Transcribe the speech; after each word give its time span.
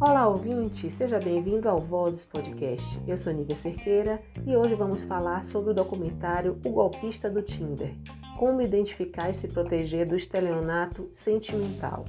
Olá, 0.00 0.28
ouvinte! 0.28 0.90
Seja 0.90 1.18
bem-vindo 1.18 1.68
ao 1.68 1.78
Vozes 1.78 2.24
Podcast. 2.24 3.00
Eu 3.06 3.16
sou 3.16 3.32
Nívia 3.32 3.56
Cerqueira 3.56 4.20
e 4.46 4.54
hoje 4.56 4.74
vamos 4.74 5.02
falar 5.02 5.44
sobre 5.44 5.70
o 5.70 5.74
documentário 5.74 6.60
O 6.64 6.70
Golpista 6.70 7.30
do 7.30 7.40
Tinder. 7.42 7.94
Como 8.38 8.60
identificar 8.60 9.30
e 9.30 9.34
se 9.34 9.48
proteger 9.48 10.06
do 10.06 10.16
estelionato 10.16 11.08
sentimental. 11.12 12.04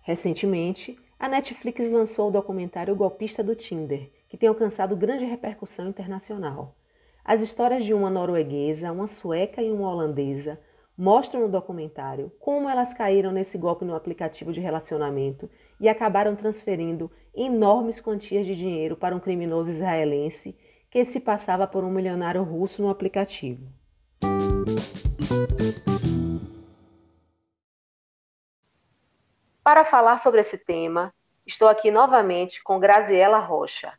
Recentemente, 0.00 0.98
a 1.18 1.28
Netflix 1.28 1.90
lançou 1.90 2.28
o 2.28 2.32
documentário 2.32 2.94
O 2.94 2.96
Golpista 2.96 3.42
do 3.42 3.54
Tinder, 3.54 4.10
que 4.28 4.36
tem 4.36 4.48
alcançado 4.48 4.96
grande 4.96 5.24
repercussão 5.24 5.88
internacional. 5.88 6.74
As 7.26 7.40
histórias 7.40 7.82
de 7.82 7.94
uma 7.94 8.10
norueguesa, 8.10 8.92
uma 8.92 9.06
sueca 9.06 9.62
e 9.62 9.72
uma 9.72 9.90
holandesa 9.90 10.60
mostram 10.94 11.40
no 11.40 11.48
documentário 11.48 12.30
como 12.38 12.68
elas 12.68 12.92
caíram 12.92 13.32
nesse 13.32 13.56
golpe 13.56 13.82
no 13.82 13.94
aplicativo 13.94 14.52
de 14.52 14.60
relacionamento 14.60 15.50
e 15.80 15.88
acabaram 15.88 16.36
transferindo 16.36 17.10
enormes 17.34 17.98
quantias 17.98 18.44
de 18.44 18.54
dinheiro 18.54 18.94
para 18.94 19.16
um 19.16 19.20
criminoso 19.20 19.70
israelense 19.70 20.54
que 20.90 21.02
se 21.06 21.18
passava 21.18 21.66
por 21.66 21.82
um 21.82 21.90
milionário 21.90 22.42
russo 22.42 22.82
no 22.82 22.90
aplicativo. 22.90 23.72
Para 29.62 29.86
falar 29.86 30.18
sobre 30.18 30.40
esse 30.40 30.58
tema, 30.58 31.10
estou 31.46 31.68
aqui 31.68 31.90
novamente 31.90 32.62
com 32.62 32.78
Graziela 32.78 33.38
Rocha, 33.38 33.94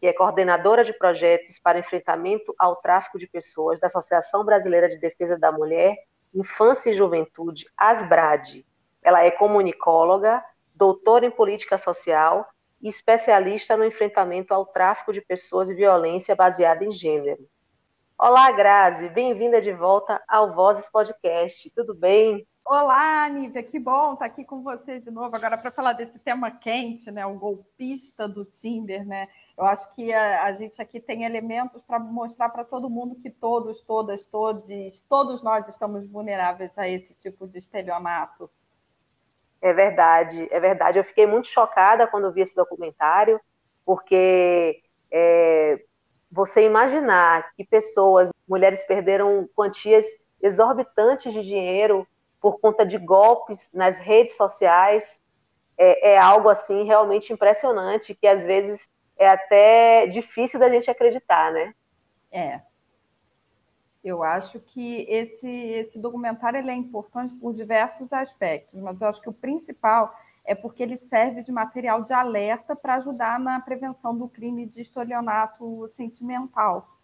que 0.00 0.06
é 0.06 0.12
coordenadora 0.12 0.84
de 0.84 0.92
projetos 0.92 1.58
para 1.58 1.78
enfrentamento 1.78 2.54
ao 2.58 2.76
tráfico 2.76 3.18
de 3.18 3.26
pessoas 3.26 3.80
da 3.80 3.88
Associação 3.88 4.44
Brasileira 4.44 4.88
de 4.88 4.98
Defesa 4.98 5.38
da 5.38 5.50
Mulher, 5.50 5.96
Infância 6.32 6.90
e 6.90 6.94
Juventude, 6.94 7.66
ASBRAD. 7.76 8.64
Ela 9.02 9.24
é 9.24 9.30
comunicóloga, 9.30 10.42
doutora 10.74 11.26
em 11.26 11.30
política 11.30 11.76
social 11.78 12.46
e 12.80 12.88
especialista 12.88 13.76
no 13.76 13.84
enfrentamento 13.84 14.54
ao 14.54 14.66
tráfico 14.66 15.12
de 15.12 15.20
pessoas 15.20 15.68
e 15.68 15.74
violência 15.74 16.36
baseada 16.36 16.84
em 16.84 16.92
gênero. 16.92 17.48
Olá, 18.16 18.50
Grazi, 18.52 19.08
bem-vinda 19.08 19.60
de 19.60 19.72
volta 19.72 20.22
ao 20.28 20.54
Vozes 20.54 20.88
Podcast. 20.90 21.70
Tudo 21.70 21.94
bem? 21.94 22.46
Olá, 22.70 23.26
Nívia, 23.30 23.62
que 23.62 23.78
bom 23.78 24.12
estar 24.12 24.26
aqui 24.26 24.44
com 24.44 24.62
você 24.62 24.98
de 24.98 25.10
novo 25.10 25.34
agora 25.34 25.56
para 25.56 25.70
falar 25.70 25.94
desse 25.94 26.18
tema 26.18 26.50
quente, 26.50 27.10
né? 27.10 27.24
O 27.24 27.38
golpista 27.38 28.28
do 28.28 28.44
Tinder, 28.44 29.06
né? 29.06 29.26
Eu 29.56 29.64
acho 29.64 29.90
que 29.94 30.12
a, 30.12 30.44
a 30.44 30.52
gente 30.52 30.80
aqui 30.82 31.00
tem 31.00 31.24
elementos 31.24 31.82
para 31.82 31.98
mostrar 31.98 32.50
para 32.50 32.64
todo 32.64 32.90
mundo 32.90 33.14
que 33.22 33.30
todos, 33.30 33.80
todas, 33.80 34.22
todos, 34.26 34.68
todos 35.08 35.42
nós 35.42 35.66
estamos 35.66 36.06
vulneráveis 36.06 36.76
a 36.76 36.86
esse 36.86 37.16
tipo 37.16 37.48
de 37.48 37.56
estelionato. 37.56 38.50
É 39.62 39.72
verdade, 39.72 40.46
é 40.50 40.60
verdade. 40.60 40.98
Eu 40.98 41.04
fiquei 41.04 41.26
muito 41.26 41.46
chocada 41.46 42.06
quando 42.06 42.30
vi 42.30 42.42
esse 42.42 42.54
documentário, 42.54 43.40
porque 43.82 44.82
é, 45.10 45.82
você 46.30 46.66
imaginar 46.66 47.50
que 47.54 47.64
pessoas, 47.64 48.30
mulheres 48.46 48.86
perderam 48.86 49.48
quantias 49.56 50.04
exorbitantes 50.42 51.32
de 51.32 51.42
dinheiro 51.42 52.06
por 52.40 52.60
conta 52.60 52.84
de 52.84 52.98
golpes 52.98 53.70
nas 53.72 53.98
redes 53.98 54.36
sociais, 54.36 55.22
é, 55.76 56.12
é 56.12 56.18
algo 56.18 56.48
assim 56.48 56.84
realmente 56.84 57.32
impressionante, 57.32 58.14
que 58.14 58.26
às 58.26 58.42
vezes 58.42 58.88
é 59.16 59.28
até 59.28 60.06
difícil 60.06 60.58
da 60.58 60.68
gente 60.68 60.90
acreditar, 60.90 61.52
né? 61.52 61.74
É. 62.30 62.60
Eu 64.02 64.22
acho 64.22 64.60
que 64.60 65.04
esse, 65.08 65.48
esse 65.48 65.98
documentário 65.98 66.58
ele 66.58 66.70
é 66.70 66.74
importante 66.74 67.34
por 67.34 67.52
diversos 67.52 68.12
aspectos, 68.12 68.80
mas 68.80 69.00
eu 69.00 69.08
acho 69.08 69.20
que 69.20 69.28
o 69.28 69.32
principal 69.32 70.14
é 70.44 70.54
porque 70.54 70.82
ele 70.82 70.96
serve 70.96 71.42
de 71.42 71.52
material 71.52 72.02
de 72.02 72.12
alerta 72.12 72.74
para 72.74 72.94
ajudar 72.94 73.38
na 73.38 73.60
prevenção 73.60 74.16
do 74.16 74.28
crime 74.28 74.64
de 74.64 74.80
estelionato 74.80 75.86
sentimental. 75.88 76.97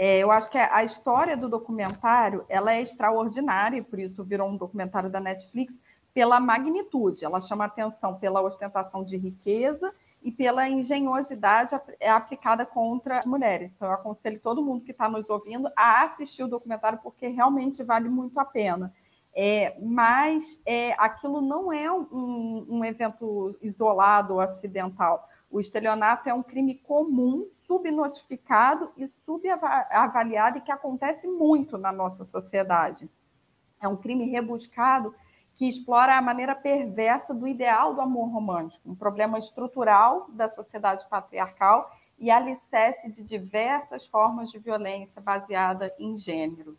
É, 0.00 0.18
eu 0.20 0.30
acho 0.30 0.48
que 0.48 0.56
a 0.56 0.84
história 0.84 1.36
do 1.36 1.48
documentário 1.48 2.44
ela 2.48 2.72
é 2.72 2.80
extraordinária, 2.80 3.78
e 3.78 3.82
por 3.82 3.98
isso 3.98 4.22
virou 4.22 4.48
um 4.48 4.56
documentário 4.56 5.10
da 5.10 5.18
Netflix, 5.18 5.82
pela 6.14 6.38
magnitude. 6.38 7.24
Ela 7.24 7.40
chama 7.40 7.64
atenção 7.64 8.14
pela 8.14 8.40
ostentação 8.40 9.02
de 9.02 9.16
riqueza 9.16 9.92
e 10.22 10.30
pela 10.30 10.68
engenhosidade 10.68 11.74
aplicada 12.06 12.64
contra 12.64 13.18
as 13.18 13.26
mulheres. 13.26 13.72
Então, 13.74 13.88
eu 13.88 13.94
aconselho 13.94 14.38
todo 14.38 14.62
mundo 14.62 14.84
que 14.84 14.92
está 14.92 15.08
nos 15.08 15.28
ouvindo 15.28 15.68
a 15.76 16.04
assistir 16.04 16.44
o 16.44 16.48
documentário, 16.48 17.00
porque 17.02 17.26
realmente 17.26 17.82
vale 17.82 18.08
muito 18.08 18.38
a 18.38 18.44
pena. 18.44 18.94
É, 19.40 19.78
mas 19.80 20.60
é, 20.66 20.94
aquilo 20.98 21.40
não 21.40 21.72
é 21.72 21.88
um, 21.92 22.66
um 22.68 22.84
evento 22.84 23.56
isolado 23.62 24.34
ou 24.34 24.40
acidental. 24.40 25.28
O 25.48 25.60
estelionato 25.60 26.28
é 26.28 26.34
um 26.34 26.42
crime 26.42 26.74
comum, 26.74 27.48
subnotificado 27.52 28.90
e 28.96 29.06
subavaliado 29.06 30.58
e 30.58 30.60
que 30.60 30.72
acontece 30.72 31.28
muito 31.28 31.78
na 31.78 31.92
nossa 31.92 32.24
sociedade. 32.24 33.08
É 33.80 33.86
um 33.86 33.96
crime 33.96 34.28
rebuscado 34.28 35.14
que 35.54 35.68
explora 35.68 36.18
a 36.18 36.22
maneira 36.22 36.56
perversa 36.56 37.32
do 37.32 37.46
ideal 37.46 37.94
do 37.94 38.00
amor 38.00 38.32
romântico, 38.32 38.90
um 38.90 38.96
problema 38.96 39.38
estrutural 39.38 40.26
da 40.32 40.48
sociedade 40.48 41.08
patriarcal 41.08 41.88
e 42.18 42.28
alicerce 42.28 43.08
de 43.12 43.22
diversas 43.22 44.04
formas 44.04 44.50
de 44.50 44.58
violência 44.58 45.22
baseada 45.22 45.94
em 45.96 46.16
gênero. 46.16 46.76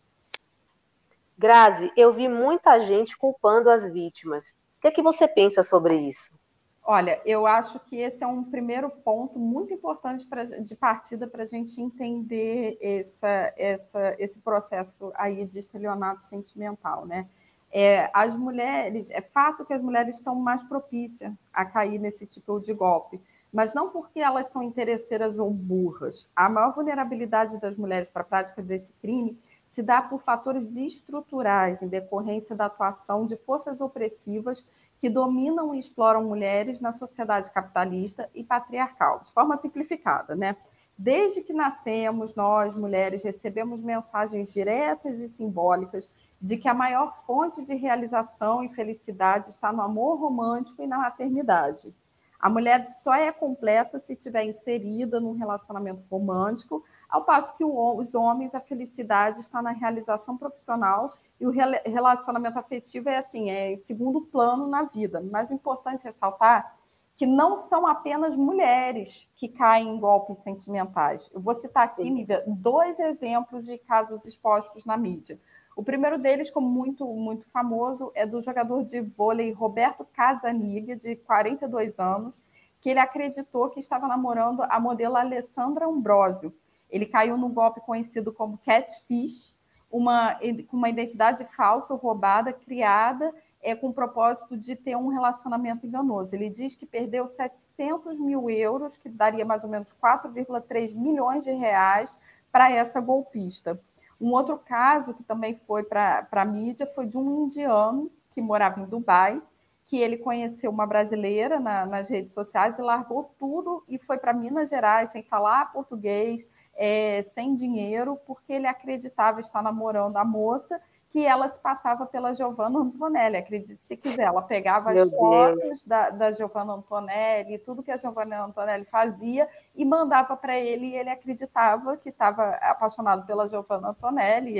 Grazi, 1.40 1.90
eu 1.96 2.12
vi 2.12 2.28
muita 2.28 2.78
gente 2.80 3.16
culpando 3.16 3.70
as 3.70 3.90
vítimas. 3.90 4.50
O 4.76 4.82
que, 4.82 4.88
é 4.88 4.90
que 4.90 5.00
você 5.00 5.26
pensa 5.26 5.62
sobre 5.62 5.96
isso? 5.96 6.38
Olha, 6.84 7.18
eu 7.24 7.46
acho 7.46 7.80
que 7.80 7.96
esse 7.96 8.22
é 8.22 8.26
um 8.26 8.44
primeiro 8.44 8.90
ponto 8.90 9.38
muito 9.38 9.72
importante 9.72 10.26
pra, 10.26 10.42
de 10.44 10.76
partida 10.76 11.26
para 11.26 11.44
a 11.44 11.46
gente 11.46 11.80
entender 11.80 12.76
essa, 12.82 13.54
essa, 13.56 14.16
esse 14.18 14.38
processo 14.40 15.10
aí 15.14 15.46
de 15.46 15.58
estelionato 15.58 16.22
sentimental, 16.22 17.06
né? 17.06 17.26
É, 17.72 18.10
as 18.12 18.36
mulheres, 18.36 19.10
é 19.10 19.22
fato 19.22 19.64
que 19.64 19.72
as 19.72 19.82
mulheres 19.82 20.16
estão 20.16 20.34
mais 20.34 20.62
propícias 20.62 21.32
a 21.54 21.64
cair 21.64 21.98
nesse 21.98 22.26
tipo 22.26 22.60
de 22.60 22.74
golpe, 22.74 23.18
mas 23.52 23.74
não 23.74 23.90
porque 23.90 24.20
elas 24.20 24.46
são 24.46 24.62
interesseiras 24.62 25.38
ou 25.38 25.50
burras. 25.50 26.28
A 26.34 26.48
maior 26.48 26.74
vulnerabilidade 26.74 27.60
das 27.60 27.76
mulheres 27.76 28.10
para 28.10 28.22
a 28.22 28.24
prática 28.24 28.62
desse 28.62 28.92
crime 28.94 29.38
se 29.80 29.82
dá 29.82 30.02
por 30.02 30.20
fatores 30.20 30.76
estruturais, 30.76 31.82
em 31.82 31.88
decorrência 31.88 32.54
da 32.54 32.66
atuação 32.66 33.24
de 33.24 33.34
forças 33.34 33.80
opressivas 33.80 34.62
que 34.98 35.08
dominam 35.08 35.74
e 35.74 35.78
exploram 35.78 36.22
mulheres 36.22 36.82
na 36.82 36.92
sociedade 36.92 37.50
capitalista 37.50 38.28
e 38.34 38.44
patriarcal, 38.44 39.22
de 39.24 39.32
forma 39.32 39.56
simplificada, 39.56 40.36
né? 40.36 40.54
Desde 40.98 41.40
que 41.40 41.54
nascemos, 41.54 42.34
nós, 42.34 42.76
mulheres, 42.76 43.24
recebemos 43.24 43.80
mensagens 43.80 44.52
diretas 44.52 45.18
e 45.18 45.28
simbólicas 45.28 46.10
de 46.38 46.58
que 46.58 46.68
a 46.68 46.74
maior 46.74 47.10
fonte 47.24 47.64
de 47.64 47.74
realização 47.74 48.62
e 48.62 48.68
felicidade 48.68 49.48
está 49.48 49.72
no 49.72 49.80
amor 49.80 50.20
romântico 50.20 50.82
e 50.82 50.86
na 50.86 50.98
maternidade. 50.98 51.94
A 52.40 52.48
mulher 52.48 52.90
só 52.90 53.12
é 53.14 53.30
completa 53.30 53.98
se 53.98 54.14
estiver 54.14 54.44
inserida 54.44 55.20
num 55.20 55.36
relacionamento 55.36 56.02
romântico, 56.10 56.82
ao 57.08 57.24
passo 57.24 57.56
que 57.56 57.64
os 57.64 58.14
homens, 58.14 58.54
a 58.54 58.60
felicidade 58.60 59.40
está 59.40 59.60
na 59.60 59.72
realização 59.72 60.38
profissional 60.38 61.12
e 61.38 61.46
o 61.46 61.50
relacionamento 61.50 62.58
afetivo 62.58 63.10
é 63.10 63.18
assim, 63.18 63.50
é 63.50 63.72
em 63.72 63.78
segundo 63.78 64.22
plano 64.22 64.66
na 64.66 64.84
vida. 64.84 65.20
Mas 65.30 65.50
o 65.50 65.54
importante 65.54 66.02
é 66.02 66.10
ressaltar 66.10 66.76
que 67.14 67.26
não 67.26 67.54
são 67.54 67.86
apenas 67.86 68.34
mulheres 68.34 69.28
que 69.36 69.46
caem 69.46 69.90
em 69.90 70.00
golpes 70.00 70.38
sentimentais. 70.38 71.30
Eu 71.34 71.40
vou 71.42 71.52
citar 71.52 71.84
aqui, 71.84 72.08
Nívia, 72.08 72.42
dois 72.46 72.98
exemplos 72.98 73.66
de 73.66 73.76
casos 73.76 74.24
expostos 74.24 74.86
na 74.86 74.96
mídia. 74.96 75.38
O 75.80 75.82
primeiro 75.82 76.18
deles, 76.18 76.50
como 76.50 76.68
muito, 76.68 77.06
muito 77.06 77.46
famoso, 77.46 78.12
é 78.14 78.26
do 78.26 78.38
jogador 78.38 78.84
de 78.84 79.00
vôlei 79.00 79.50
Roberto 79.50 80.04
Casaniglia, 80.12 80.94
de 80.94 81.16
42 81.16 81.98
anos, 81.98 82.42
que 82.82 82.90
ele 82.90 82.98
acreditou 82.98 83.70
que 83.70 83.80
estava 83.80 84.06
namorando 84.06 84.62
a 84.62 84.78
modelo 84.78 85.16
Alessandra 85.16 85.86
Ambrosio. 85.86 86.54
Ele 86.90 87.06
caiu 87.06 87.38
no 87.38 87.48
golpe 87.48 87.80
conhecido 87.80 88.30
como 88.30 88.58
catfish, 88.58 89.58
uma, 89.90 90.38
uma 90.70 90.90
identidade 90.90 91.46
falsa, 91.46 91.94
roubada, 91.94 92.52
criada 92.52 93.34
é, 93.62 93.74
com 93.74 93.88
o 93.88 93.94
propósito 93.94 94.58
de 94.58 94.76
ter 94.76 94.98
um 94.98 95.08
relacionamento 95.08 95.86
enganoso. 95.86 96.34
Ele 96.34 96.50
diz 96.50 96.74
que 96.74 96.84
perdeu 96.84 97.26
700 97.26 98.18
mil 98.18 98.50
euros, 98.50 98.98
que 98.98 99.08
daria 99.08 99.46
mais 99.46 99.64
ou 99.64 99.70
menos 99.70 99.94
4,3 99.94 100.94
milhões 100.94 101.44
de 101.44 101.52
reais, 101.52 102.18
para 102.52 102.70
essa 102.70 103.00
golpista. 103.00 103.80
Um 104.20 104.32
outro 104.32 104.58
caso 104.58 105.14
que 105.14 105.22
também 105.22 105.54
foi 105.54 105.82
para 105.82 106.26
a 106.30 106.44
mídia 106.44 106.86
foi 106.86 107.06
de 107.06 107.16
um 107.16 107.44
indiano 107.44 108.10
que 108.30 108.42
morava 108.42 108.80
em 108.80 108.84
Dubai, 108.84 109.40
que 109.86 109.98
ele 109.98 110.18
conheceu 110.18 110.70
uma 110.70 110.86
brasileira 110.86 111.58
na, 111.58 111.84
nas 111.84 112.08
redes 112.08 112.32
sociais 112.32 112.78
e 112.78 112.82
largou 112.82 113.34
tudo 113.36 113.82
e 113.88 113.98
foi 113.98 114.18
para 114.18 114.32
Minas 114.32 114.70
Gerais 114.70 115.10
sem 115.10 115.22
falar 115.22 115.72
português, 115.72 116.48
é, 116.76 117.22
sem 117.22 117.54
dinheiro, 117.54 118.16
porque 118.24 118.52
ele 118.52 118.68
acreditava 118.68 119.40
estar 119.40 119.62
namorando 119.62 120.16
a 120.16 120.24
moça 120.24 120.80
que 121.10 121.26
ela 121.26 121.48
se 121.48 121.60
passava 121.60 122.06
pela 122.06 122.32
Giovanna 122.32 122.78
Antonelli, 122.78 123.36
acredite 123.36 123.80
se 123.82 123.96
quiser. 123.96 124.22
Ela 124.22 124.42
pegava 124.42 124.92
Meu 124.92 125.02
as 125.02 125.10
fotos 125.10 125.84
da, 125.84 126.10
da 126.10 126.32
Giovanna 126.32 126.74
Antonelli, 126.74 127.58
tudo 127.58 127.82
que 127.82 127.90
a 127.90 127.96
Giovanna 127.96 128.44
Antonelli 128.44 128.84
fazia, 128.84 129.48
e 129.74 129.84
mandava 129.84 130.36
para 130.36 130.56
ele, 130.56 130.86
e 130.86 130.96
ele 130.96 131.10
acreditava 131.10 131.96
que 131.96 132.10
estava 132.10 132.50
apaixonado 132.62 133.26
pela 133.26 133.48
Giovanna 133.48 133.88
Antonelli, 133.88 134.56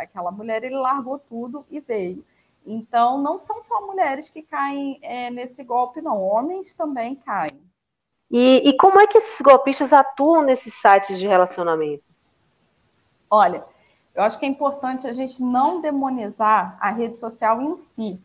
aquela 0.00 0.32
mulher, 0.32 0.64
ele 0.64 0.76
largou 0.76 1.18
tudo 1.18 1.66
e 1.70 1.80
veio. 1.80 2.24
Então, 2.66 3.18
não 3.18 3.38
são 3.38 3.62
só 3.62 3.86
mulheres 3.86 4.30
que 4.30 4.42
caem 4.42 4.98
é, 5.02 5.30
nesse 5.30 5.62
golpe, 5.62 6.00
não. 6.00 6.22
Homens 6.22 6.72
também 6.72 7.14
caem. 7.14 7.62
E, 8.30 8.70
e 8.70 8.76
como 8.78 8.98
é 8.98 9.06
que 9.06 9.18
esses 9.18 9.38
golpistas 9.42 9.92
atuam 9.92 10.42
nesses 10.42 10.72
sites 10.72 11.18
de 11.18 11.26
relacionamento? 11.26 12.04
Olha, 13.30 13.66
eu 14.14 14.22
acho 14.22 14.38
que 14.38 14.46
é 14.46 14.48
importante 14.48 15.06
a 15.06 15.12
gente 15.12 15.42
não 15.42 15.80
demonizar 15.80 16.76
a 16.80 16.90
rede 16.90 17.18
social 17.18 17.60
em 17.60 17.74
si. 17.76 18.20